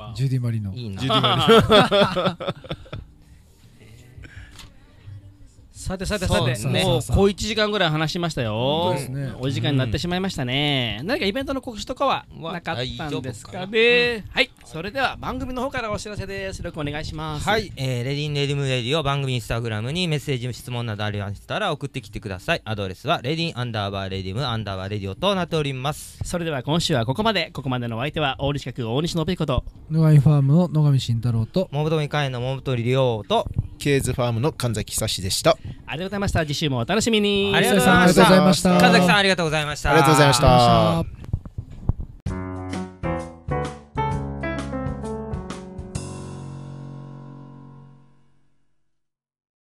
[0.00, 0.72] わおジュディ・マリの。
[0.72, 1.00] ういいな。
[1.00, 2.36] ジュディマ
[5.82, 8.94] さてさてさて、もう小1時間ぐらい話しましたよ。
[9.10, 9.32] ね。
[9.40, 14.24] お時間になってしまいましたね、何かイベントの告知とかはなかったんですかね。
[14.30, 16.58] はい、それでは番組の方からお知らせです。
[16.58, 17.48] よろしくお願いします。
[17.48, 22.62] はい、えーレディンレディムレディを番組インスタグラムにメッセージ質問などありましたら送ってきてください。
[22.64, 26.20] アドレスはレディンアンダーバーレディムアンダーバーレディオとなっております。
[26.24, 27.50] それでは今週はここまで。
[27.52, 31.68] ここまでのお相手は大西く大西信彦と野上ファームの野上慎太郎と。
[31.72, 33.48] 桃富会の桃取亮と。
[33.82, 36.40] ケーズファームの神崎久志でしたありがとうございました。
[36.46, 37.52] 次週もお楽しみに。
[37.54, 38.78] ありがとうございました。
[38.78, 39.90] 神崎さんありがとうございました。
[39.90, 40.48] ありがとうございました。
[40.48, 41.21] ありがとうございました